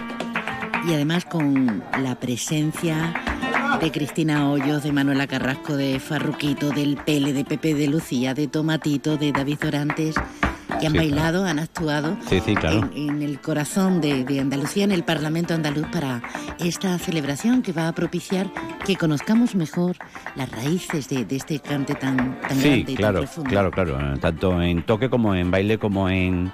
[0.88, 3.14] Y además con la presencia
[3.78, 8.48] de Cristina Hoyos, de Manuela Carrasco, de Farruquito, del Pele, de Pepe de Lucía, de
[8.48, 10.16] Tomatito, de David Orantes,
[10.80, 16.22] que han bailado, han actuado en, el corazón de, Andalucía, en el Parlamento andaluz, para
[16.58, 18.50] esta celebración que va a propiciar
[18.84, 19.96] que conozcamos mejor
[20.34, 23.50] las raíces de, este cante tan, tan sí, grande y claro, tan profundo.
[23.50, 26.50] Claro, claro, tanto en toque como en baile, como en,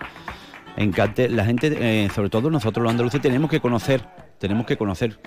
[0.76, 1.28] en cante.
[1.28, 4.06] La gente, eh, sobre todo nosotros los andaluces, tenemos que conocer,
[4.38, 5.18] tenemos que conocer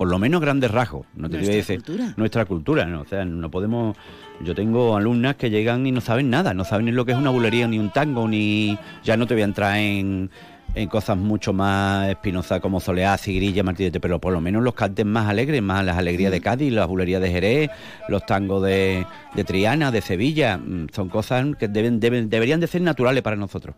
[0.00, 1.06] por lo menos grandes rasgos.
[1.14, 2.14] No te nuestra decir, cultura.
[2.16, 3.02] Nuestra cultura, ¿no?
[3.02, 3.98] O sea, no podemos.
[4.42, 7.18] Yo tengo alumnas que llegan y no saben nada, no saben ni lo que es
[7.18, 8.78] una bulería, ni un tango, ni.
[9.04, 10.30] Ya no te voy a entrar en,
[10.74, 15.04] en cosas mucho más espinosas como soleá, cigrilla, martillete, pero por lo menos los cantes
[15.04, 17.70] más alegres, más las alegrías de Cádiz, las bulerías de Jerez,
[18.08, 22.68] los tangos de, de Triana, de Sevilla, mm, son cosas que deben, deben, deberían de
[22.68, 23.76] ser naturales para nosotros.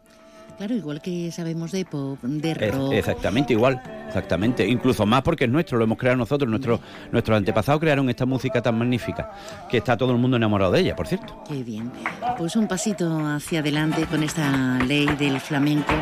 [0.63, 2.93] Claro, igual que sabemos de pop, de rock.
[2.93, 4.65] exactamente igual, exactamente.
[4.65, 6.49] Incluso más porque es nuestro, lo hemos creado nosotros.
[6.49, 6.79] Nuestros
[7.11, 9.33] nuestros antepasados crearon esta música tan magnífica
[9.69, 11.43] que está todo el mundo enamorado de ella, por cierto.
[11.49, 11.91] Qué bien.
[12.39, 15.93] Pues un pasito hacia adelante con esta ley del flamenco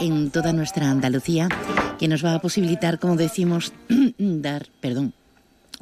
[0.00, 1.48] en toda nuestra Andalucía
[2.00, 3.72] que nos va a posibilitar, como decimos,
[4.18, 5.12] dar, perdón,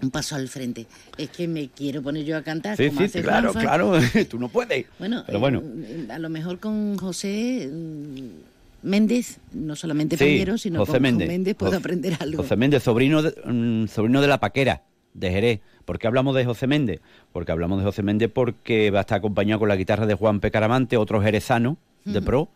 [0.03, 0.87] un paso al frente.
[1.17, 2.77] Es que me quiero poner yo a cantar.
[2.77, 3.99] Sí, sí, claro, claro,
[4.31, 4.87] tú no puedes.
[4.99, 5.63] Bueno, Pero bueno.
[5.65, 11.29] Eh, a lo mejor con José mm, Méndez, no solamente sí, sino con Méndez.
[11.29, 12.43] Méndez puedo aprender algo.
[12.43, 14.83] José Méndez, sobrino de, mm, sobrino de la Paquera,
[15.15, 15.61] de Jerez.
[15.85, 17.01] ¿Por qué hablamos de José Méndez?
[17.33, 20.41] Porque hablamos de José Méndez porque va a estar acompañado con la guitarra de Juan
[20.41, 22.49] Pecaramante, otro jerezano de pro.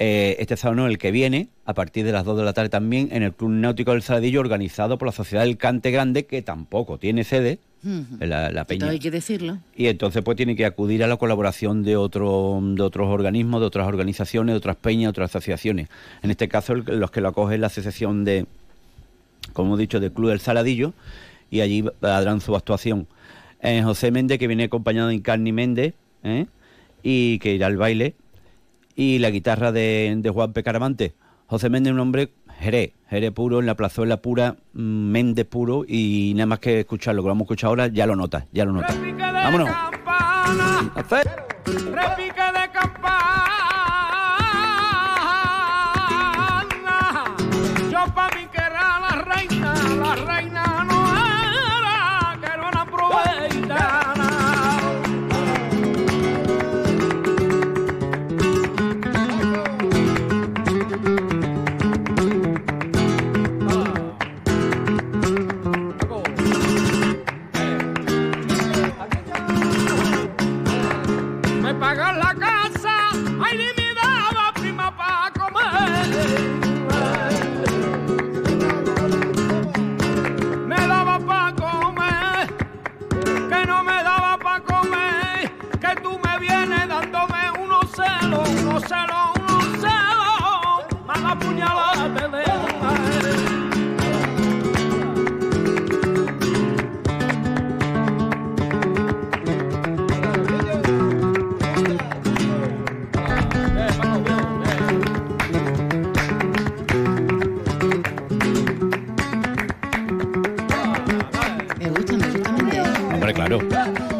[0.00, 3.08] Eh, este sábado el que viene, a partir de las 2 de la tarde también,
[3.10, 6.98] en el Club Náutico del Saladillo, organizado por la Sociedad del Cante Grande, que tampoco
[6.98, 7.58] tiene sede,
[8.20, 8.88] la, peña.
[8.88, 9.58] hay que decirlo.
[9.76, 13.66] Y entonces pues tiene que acudir a la colaboración de, otro, de otros organismos, de
[13.66, 15.88] otras organizaciones, de otras peñas, de otras asociaciones.
[16.22, 18.46] En este caso los que lo acogen la asociación de,
[19.52, 20.92] como he dicho, del Club del Saladillo,
[21.50, 23.08] y allí darán su actuación.
[23.62, 26.46] Eh, José Méndez, que viene acompañado de Incarni Méndez, ¿eh?
[27.02, 28.14] y que irá al baile
[28.98, 31.14] y la guitarra de, Juan Pecaramante.
[31.46, 36.32] José Méndez, un hombre Jerez, Jerez puro, en la plazuela pura, mm, Méndez puro, y
[36.34, 38.72] nada más que escucharlo, que lo vamos a escuchar ahora, ya lo nota, ya lo
[38.72, 38.92] nota.
[39.18, 39.70] Vámonos.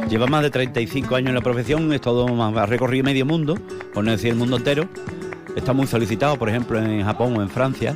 [0.09, 3.59] Lleva más de 35 años en la profesión, es todo, ha recorrido medio mundo,
[3.93, 4.89] por no decir el mundo entero.
[5.55, 7.95] Está muy solicitado, por ejemplo, en Japón o en Francia.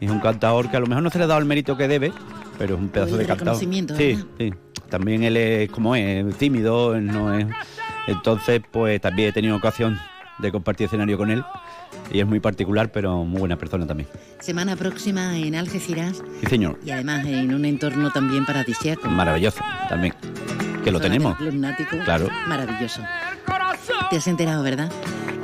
[0.00, 1.88] Es un cantador que a lo mejor no se le ha dado el mérito que
[1.88, 2.12] debe,
[2.56, 3.56] pero es un pedazo de cantador.
[3.58, 4.54] Sí, sí.
[4.88, 7.46] También él es como es, tímido, no es.
[8.06, 9.98] Entonces, pues también he tenido ocasión
[10.38, 11.44] de compartir escenario con él
[12.12, 14.08] y es muy particular, pero muy buena persona también.
[14.38, 16.22] Semana próxima en Algeciras.
[16.40, 16.78] Sí, señor.
[16.84, 19.08] Y además en un entorno también paradisíaco.
[19.08, 20.14] Maravilloso, también
[20.82, 21.36] que lo tenemos.
[22.04, 22.28] Claro.
[22.46, 23.02] Maravilloso.
[24.10, 24.90] Te has enterado, ¿verdad?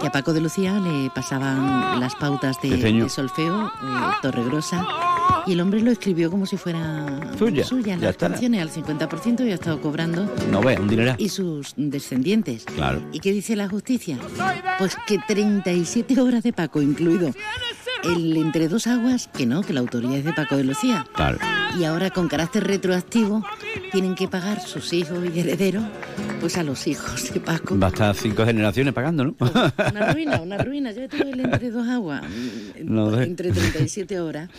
[0.01, 3.71] Que a Paco de Lucía le pasaban las pautas de, solfeo, eh,
[4.21, 4.87] Torregrosa,
[5.47, 7.65] y el hombre lo escribió como si fuera suya.
[7.65, 10.29] suya las canciones al 50% y ha estado cobrando.
[10.51, 11.15] No ve, un dinero.
[11.19, 12.65] Y sus descendientes.
[12.65, 13.01] Claro.
[13.13, 14.19] ¿Y qué dice la justicia?
[14.79, 17.33] Pues que 37 horas de Paco, incluido
[18.05, 21.07] el Entre Dos Aguas, que no, que la autoría es de Paco de Lucía.
[21.15, 21.39] Claro.
[21.79, 23.45] Y ahora con carácter retroactivo
[23.97, 25.83] tienen que pagar sus hijos y herederos
[26.39, 27.79] pues a los hijos de Paco.
[27.79, 29.35] Va a estar cinco generaciones pagando, ¿no?
[29.41, 30.93] Una ruina, una ruina.
[30.93, 32.23] Yo tuve el Entre Dos Aguas,
[32.77, 34.51] entre 37 horas.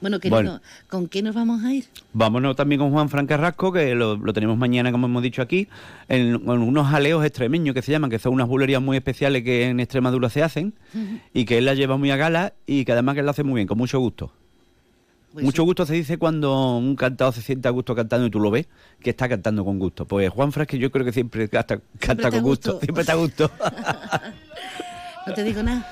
[0.00, 1.84] Bueno, querido, ¿con qué nos vamos a ir?
[2.14, 5.68] Vámonos también con Juan Fran Carrasco, que lo, tenemos mañana, como hemos dicho aquí,
[6.08, 9.80] en, unos jaleos extremeños que se llaman, que son unas bulerías muy especiales que en
[9.80, 10.72] Extremadura se hacen,
[11.34, 13.42] y que él las lleva muy a gala y que además que él lo hace
[13.42, 14.32] muy bien, con mucho gusto.
[15.38, 18.40] Pues mucho gusto se dice cuando un cantado se siente a gusto cantando y tú
[18.40, 18.66] lo ves
[19.00, 20.04] que está cantando con gusto.
[20.04, 22.80] Pues Juan Fran, que yo creo que siempre canta, canta con gusto.
[22.80, 23.48] siempre está a gusto.
[25.28, 25.86] no te digo nada.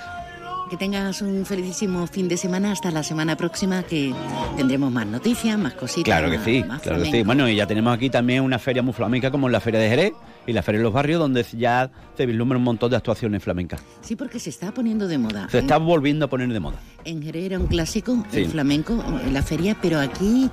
[0.68, 4.12] Que tengas un felicísimo fin de semana hasta la semana próxima que
[4.56, 6.04] tendremos más noticias, más cositas.
[6.04, 7.22] Claro que sí, claro que sí.
[7.22, 10.12] Bueno, y ya tenemos aquí también una feria muy flamenca como la Feria de Jerez
[10.46, 13.80] y la Feria de los Barrios donde ya se vislumbra un montón de actuaciones flamencas.
[14.00, 15.48] Sí, porque se está poniendo de moda.
[15.50, 16.78] Se está volviendo a poner de moda.
[17.04, 20.50] En Jerez era un clásico, el flamenco, en la feria, pero aquí,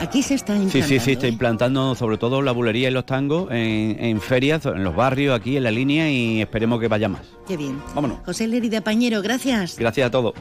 [0.00, 0.86] aquí se está implantando.
[0.86, 1.30] Sí, sí, sí, está ¿eh?
[1.30, 5.56] implantando sobre todo la bulería y los tangos en, en ferias, en los barrios, aquí
[5.56, 7.22] en la línea y esperemos que vaya más.
[7.46, 7.80] Qué bien.
[7.94, 8.18] Vámonos.
[8.24, 9.76] José Lerida Pañero, gracias.
[9.78, 10.34] Gracias a todos.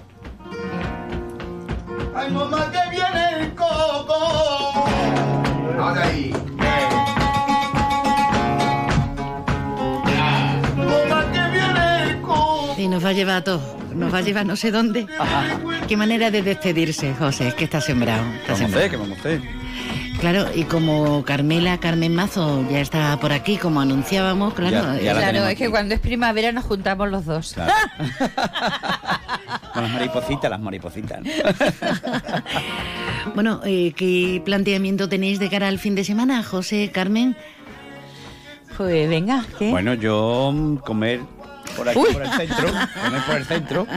[2.16, 4.14] Ay, mamá, que viene el coco.
[5.78, 6.34] Ahora ahí.
[12.80, 13.62] Y nos va a llevar a todos.
[13.94, 15.06] nos va a llevar no sé dónde.
[15.90, 18.24] Qué manera de despedirse, José, es que está sembrado.
[18.36, 18.90] Está Vamos sembrado.
[18.90, 19.18] que vamos.
[20.22, 24.96] Claro, y como Carmela Carmen Mazo ya está por aquí, como anunciábamos, claro.
[24.96, 27.54] Ya- ya la eh, Claro, es que cuando es primavera nos juntamos los dos.
[29.74, 31.20] Con las maripositas, las maripositas.
[31.22, 31.30] ¿no?
[33.36, 37.36] Bueno, eh, ¿qué planteamiento tenéis de cara al fin de semana, José, Carmen?
[38.78, 39.70] Pues venga, ¿qué?
[39.70, 41.20] Bueno, yo mm, comer
[41.76, 42.14] por aquí, Uy.
[42.14, 42.68] por el centro,
[43.28, 43.88] por el centro,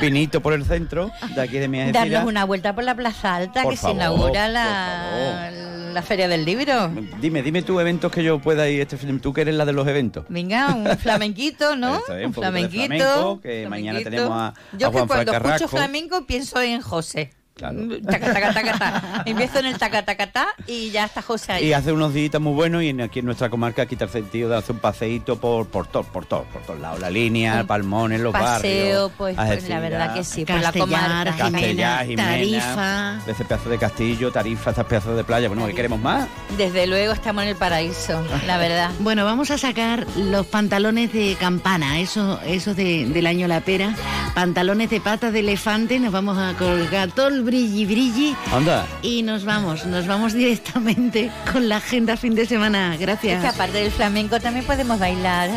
[0.00, 2.24] vinito por el centro, de aquí de mi Darnos Algeciras.
[2.26, 5.50] una vuelta por la Plaza Alta, Por que favor, se inaugura la,
[5.92, 6.90] la Feria del Libro.
[7.20, 9.20] Dime, dime tú eventos que yo pueda ir este film.
[9.20, 10.24] Tú que eres la de los eventos.
[10.28, 11.96] Venga, un flamenquito, ¿no?
[11.98, 13.04] Eso es, un un poquito de flamenquito.
[13.04, 17.32] flamenco, que mañana tenemos a- Yo a que Juan cuando escucho flamenco pienso en José.
[17.62, 17.78] Claro.
[18.10, 19.22] Taca, taca, taca, ta.
[19.24, 21.66] Empiezo en el taca, taca, ta y ya está José ahí.
[21.66, 24.48] Y hace unos días muy buenos y en- aquí en nuestra comarca quita el sentido
[24.50, 26.98] de hacer un paseíto por, por todo, por todo, por todos lados.
[26.98, 29.12] La línea, Un Palmones, los paseo, barrios.
[29.16, 31.32] pues, pues, la verdad que sí, por la comarca.
[31.34, 33.22] Jimena, Castellar, Jimena, Tarifa.
[33.26, 35.46] de ese pedazo de castillo, Tarifa, estos pedazos de playa.
[35.48, 36.26] Bueno, ¿qué queremos más?
[36.56, 38.90] Desde luego estamos en el paraíso, la verdad.
[38.98, 43.94] Bueno, vamos a sacar los pantalones de campana, eso, eso de- del año la pera.
[44.34, 48.86] Pantalones de pata de elefante, nos vamos a colgar todo el brilli brilli Anda.
[49.02, 52.92] y nos vamos, nos vamos directamente con la agenda fin de semana.
[52.94, 53.44] Es que Gracias.
[53.44, 55.50] aparte del flamenco también podemos bailar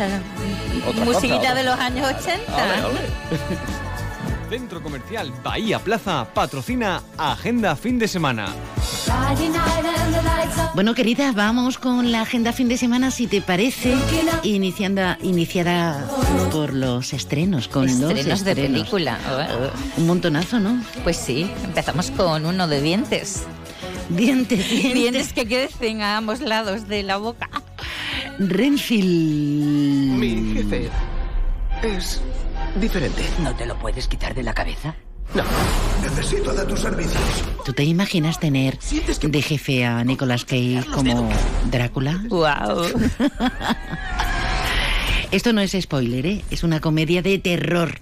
[0.86, 3.85] Otra musiquita cosa, de los años 80.
[4.48, 8.46] Centro Comercial Bahía Plaza patrocina Agenda Fin de Semana.
[10.74, 13.94] Bueno, querida, vamos con la agenda fin de semana, si te parece,
[14.42, 16.06] iniciando, iniciada
[16.52, 18.78] por los estrenos, con los Estrenos de estrenos.
[18.80, 19.18] película.
[19.96, 20.82] Un montonazo, ¿no?
[21.02, 23.44] Pues sí, empezamos con uno de dientes.
[24.08, 24.94] Dientes, dientes.
[24.94, 27.48] Dientes que crecen a ambos lados de la boca.
[28.38, 30.18] Renfield.
[30.18, 30.90] Mi jefe
[31.82, 32.20] es
[32.80, 33.22] diferente.
[33.40, 34.94] ¿No te lo puedes quitar de la cabeza?
[35.34, 35.42] No.
[36.02, 37.22] Necesito de tus servicios.
[37.64, 41.28] ¿Tú te imaginas tener de jefe a Nicolas Cage como
[41.70, 42.22] Drácula?
[42.28, 42.86] ¡Wow!
[45.30, 46.44] Esto no es spoiler, ¿eh?
[46.50, 47.98] Es una comedia de terror.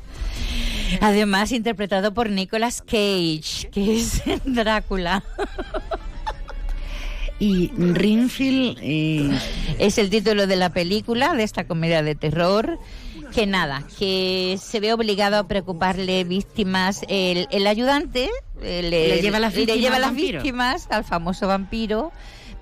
[1.01, 5.25] Además, interpretado por Nicolas Cage, que es Drácula.
[7.41, 9.39] Y Renfield eh,
[9.79, 12.79] es el título de la película, de esta comedia de terror.
[13.35, 17.05] Que nada, que se ve obligado a preocuparle víctimas.
[17.09, 18.31] El, el ayudante
[18.63, 22.13] Le lleva las le víctimas lleva al las víctimas al famoso vampiro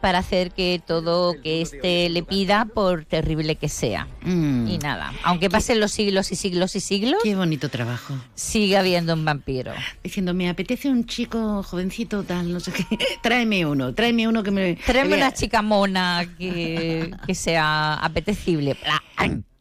[0.01, 4.09] para hacer que todo que éste le pida, por terrible que sea.
[4.23, 4.67] Mm.
[4.67, 8.15] Y nada, aunque pasen los siglos y siglos y siglos, Qué bonito trabajo.
[8.35, 9.73] sigue habiendo un vampiro.
[10.03, 12.85] Diciendo, me apetece un chico jovencito tal, no sé qué.
[13.23, 14.75] Tráeme uno, tráeme uno que me...
[14.75, 18.77] Tráeme una chica mona que, que sea apetecible.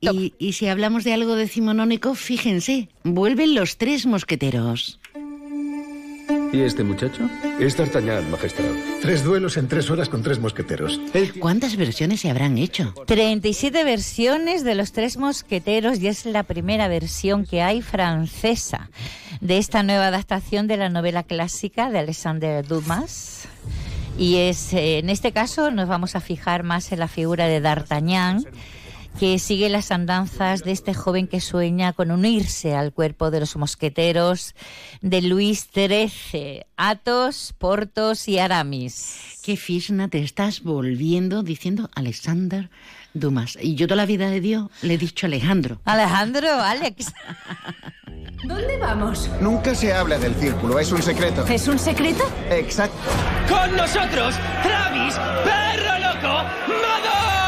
[0.01, 4.99] Y, y si hablamos de algo decimonónico, fíjense, vuelven los tres mosqueteros.
[6.53, 7.29] ¿Y este muchacho?
[7.59, 8.65] Es D'Artagnan, Majestad.
[9.01, 10.99] Tres duelos en tres horas con tres mosqueteros.
[11.39, 12.93] ¿Cuántas versiones se habrán hecho?
[13.07, 18.89] 37 versiones de los tres mosqueteros y es la primera versión que hay francesa
[19.39, 23.47] de esta nueva adaptación de la novela clásica de Alexander Dumas.
[24.17, 27.61] Y es eh, en este caso nos vamos a fijar más en la figura de
[27.61, 28.43] D'Artagnan,
[29.19, 33.55] que sigue las andanzas de este joven que sueña con unirse al cuerpo de los
[33.55, 34.55] mosqueteros
[35.01, 39.39] de Luis XIII, Athos, Portos y Aramis.
[39.43, 42.69] Qué fisna te estás volviendo diciendo Alexander
[43.13, 43.57] Dumas.
[43.61, 45.81] Y yo toda la vida de Dios le he dicho Alejandro.
[45.85, 47.13] Alejandro, Alex.
[48.43, 49.29] ¿Dónde vamos?
[49.39, 51.45] Nunca se habla del círculo, es un secreto.
[51.45, 52.23] ¿Es un secreto?
[52.49, 52.97] Exacto.
[53.47, 57.40] Con nosotros, Travis, perro loco, Esto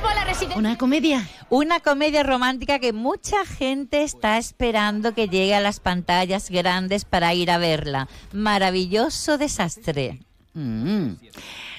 [0.00, 0.58] vuelvo a la residencia.
[0.58, 1.28] ¿Una comedia?
[1.50, 7.34] Una comedia romántica que mucha gente está esperando que llegue a las pantallas grandes para
[7.34, 8.08] ir a verla.
[8.32, 10.20] Maravilloso desastre.
[10.54, 11.12] Mm,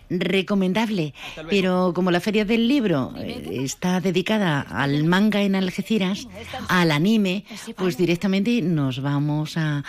[0.10, 1.14] recomendable.
[1.50, 6.28] Pero como la Feria del Libro eh, está dedicada al manga en Algeciras,
[6.68, 7.46] al anime,
[7.76, 9.84] pues directamente nos vamos a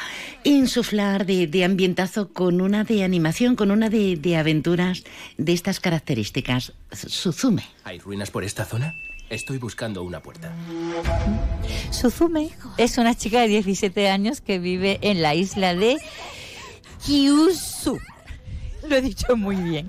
[0.44, 5.04] insuflar de, de ambientazo con una de animación, con una de, de aventuras
[5.36, 6.72] de estas características.
[6.92, 7.64] Suzume.
[7.84, 8.94] ¿Hay ruinas por esta zona?
[9.30, 10.52] Estoy buscando una puerta.
[11.92, 15.98] Suzume es una chica de 17 años que vive en la isla de
[17.06, 17.98] Kyushu.
[18.90, 19.88] Lo he dicho muy bien.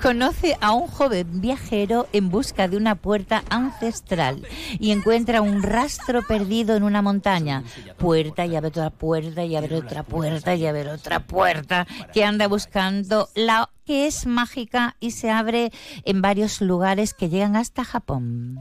[0.00, 4.46] Conoce a un joven viajero en busca de una puerta ancestral
[4.78, 7.64] y encuentra un rastro perdido en una montaña.
[7.98, 12.46] Puerta y abre otra puerta y abre otra puerta y abre otra puerta que anda
[12.46, 15.72] buscando la que es mágica y se abre
[16.04, 18.60] en varios lugares que llegan hasta Japón.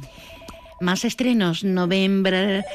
[0.82, 2.66] Más estrenos, November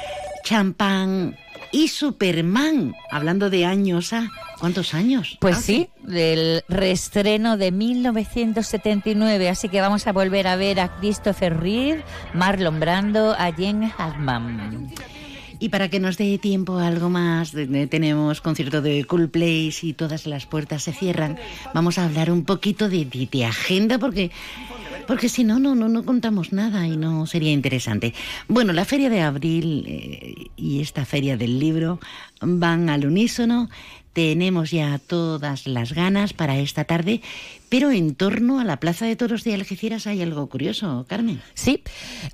[0.45, 1.37] champán
[1.73, 2.95] y Superman.
[3.11, 4.29] Hablando de años, ¿ah?
[4.59, 5.39] ¿cuántos años?
[5.41, 10.97] Pues Ah, sí, del reestreno de 1979, así que vamos a volver a ver a
[10.97, 14.93] Christopher Reeve, Marlon Brando, a Jen Hartman.
[15.61, 17.53] Y para que nos dé tiempo a algo más,
[17.91, 21.37] tenemos concierto de Cool Place y todas las puertas se cierran.
[21.75, 24.31] Vamos a hablar un poquito de, de- de agenda porque
[25.07, 28.15] porque si no, no, no, no contamos nada y no sería interesante.
[28.49, 31.99] Bueno, la feria de abril eh, y esta feria del libro
[32.41, 33.69] van al unísono.
[34.13, 37.21] Tenemos ya todas las ganas para esta tarde,
[37.69, 41.41] pero en torno a la Plaza de Toros de Algeciras hay algo curioso, Carmen.
[41.55, 41.85] Sí,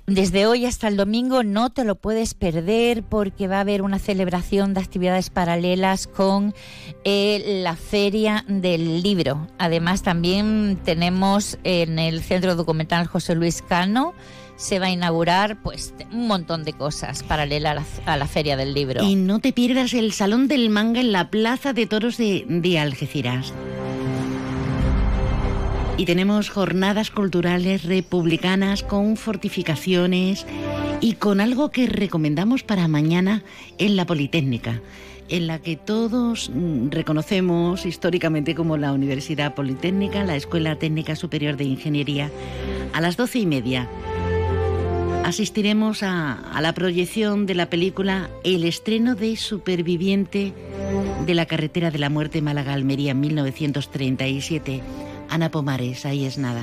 [0.07, 3.99] desde hoy hasta el domingo no te lo puedes perder porque va a haber una
[3.99, 6.55] celebración de actividades paralelas con
[7.03, 9.47] eh, la Feria del Libro.
[9.59, 14.15] Además, también tenemos en el Centro Documental José Luis Cano,
[14.57, 17.75] se va a inaugurar pues un montón de cosas paralelas a
[18.05, 19.03] la, a la Feria del Libro.
[19.03, 22.79] Y no te pierdas el Salón del Manga en la Plaza de Toros de, de
[22.79, 23.53] Algeciras.
[25.97, 30.45] Y tenemos jornadas culturales republicanas con fortificaciones
[31.01, 33.43] y con algo que recomendamos para mañana
[33.77, 34.81] en la Politécnica,
[35.29, 41.57] en la que todos mm, reconocemos históricamente como la Universidad Politécnica, la Escuela Técnica Superior
[41.57, 42.29] de Ingeniería,
[42.93, 43.89] a las doce y media
[45.27, 50.53] asistiremos a, a la proyección de la película El estreno de Superviviente
[51.25, 54.81] de la carretera de la muerte Málaga-Almería en 1937.
[55.29, 56.61] Ana Pomares, ahí es nada.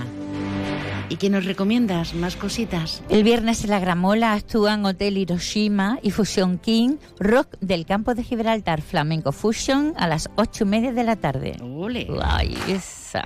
[1.11, 2.15] ¿Y qué nos recomiendas?
[2.15, 3.03] ¿Más cositas?
[3.11, 8.25] El viernes en la Gramola actúan Hotel Hiroshima y Fusion King, rock del campo de
[8.25, 11.59] Gibraltar, flamenco fusion a las ocho y media de la tarde.
[11.61, 12.09] ¡Ole!
[12.23, 13.25] Ay, esa.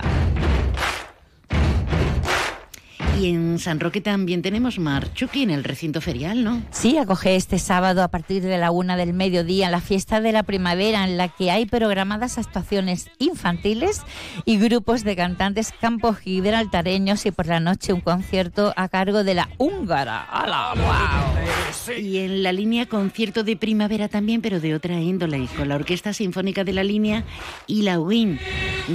[3.18, 6.62] Y en San Roque también tenemos Marchuki en el recinto ferial, ¿no?
[6.70, 10.44] Sí, acoge este sábado a partir de la una del mediodía la fiesta de la
[10.44, 14.02] primavera en la que hay programadas actuaciones infantiles
[14.44, 19.34] y grupos de cantantes campos gibraltareños y por la noche un concierto a cargo de
[19.34, 20.22] la húngara.
[20.30, 21.98] ¡Hala, guau!
[22.00, 26.12] Y en la línea concierto de primavera también, pero de otra índole, con la Orquesta
[26.12, 27.24] Sinfónica de la Línea
[27.66, 28.38] y la WIN.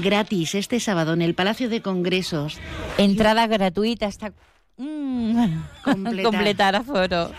[0.02, 2.60] Gratis este sábado en el Palacio de Congresos.
[2.98, 4.32] Entrada gratuita hasta
[4.78, 6.24] mm, Completar.
[6.24, 7.32] completar aforo.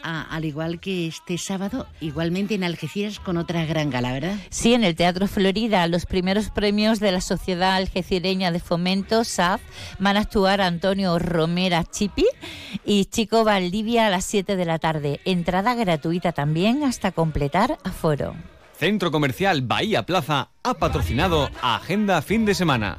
[0.00, 4.36] Ah, al igual que este sábado, igualmente en Algeciras con otra gran gala, ¿verdad?
[4.48, 9.60] Sí, en el Teatro Florida, los primeros premios de la Sociedad Algecireña de Fomento, SAF,
[9.98, 12.26] van a actuar Antonio Romera Chipi
[12.84, 15.20] y Chico Valdivia a las 7 de la tarde.
[15.24, 18.36] Entrada gratuita también hasta completar aforo.
[18.78, 22.98] Centro Comercial Bahía Plaza ha patrocinado Agenda Fin de Semana.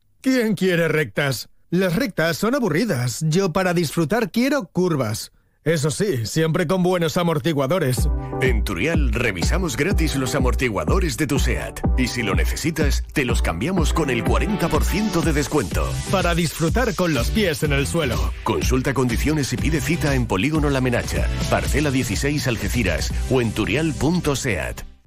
[0.21, 1.49] ¿Quién quiere rectas?
[1.71, 3.25] Las rectas son aburridas.
[3.27, 5.31] Yo para disfrutar quiero curvas.
[5.63, 8.07] Eso sí, siempre con buenos amortiguadores.
[8.41, 11.79] En Turial revisamos gratis los amortiguadores de tu SEAT.
[11.97, 15.91] Y si lo necesitas, te los cambiamos con el 40% de descuento.
[16.11, 18.31] Para disfrutar con los pies en el suelo.
[18.43, 24.90] Consulta condiciones y pide cita en Polígono La Menacha, Parcela 16 Algeciras o en turial.seat.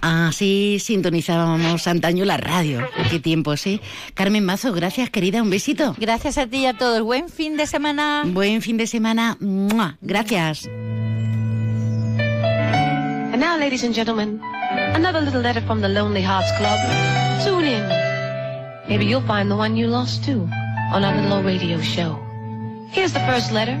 [0.00, 2.86] Así sintonizábamos antaño la radio.
[3.10, 3.80] Qué tiempo, sí.
[4.14, 5.42] Carmen Mazo, gracias, querida.
[5.42, 5.94] Un besito.
[5.98, 7.02] Gracias a ti y a todos.
[7.02, 8.24] Buen fin de semana.
[8.26, 9.36] Buen fin de semana.
[9.40, 9.96] ¡Mua!
[10.02, 10.66] Gracias.
[13.34, 14.40] And now, ladies and gentlemen,
[14.94, 16.78] another little letter from the Lonely Hearts Club.
[17.44, 17.88] Tune in.
[18.88, 20.48] Maybe you'll find the one you lost too
[20.92, 22.18] on our little old radio show.
[22.90, 23.80] Here's the first letter.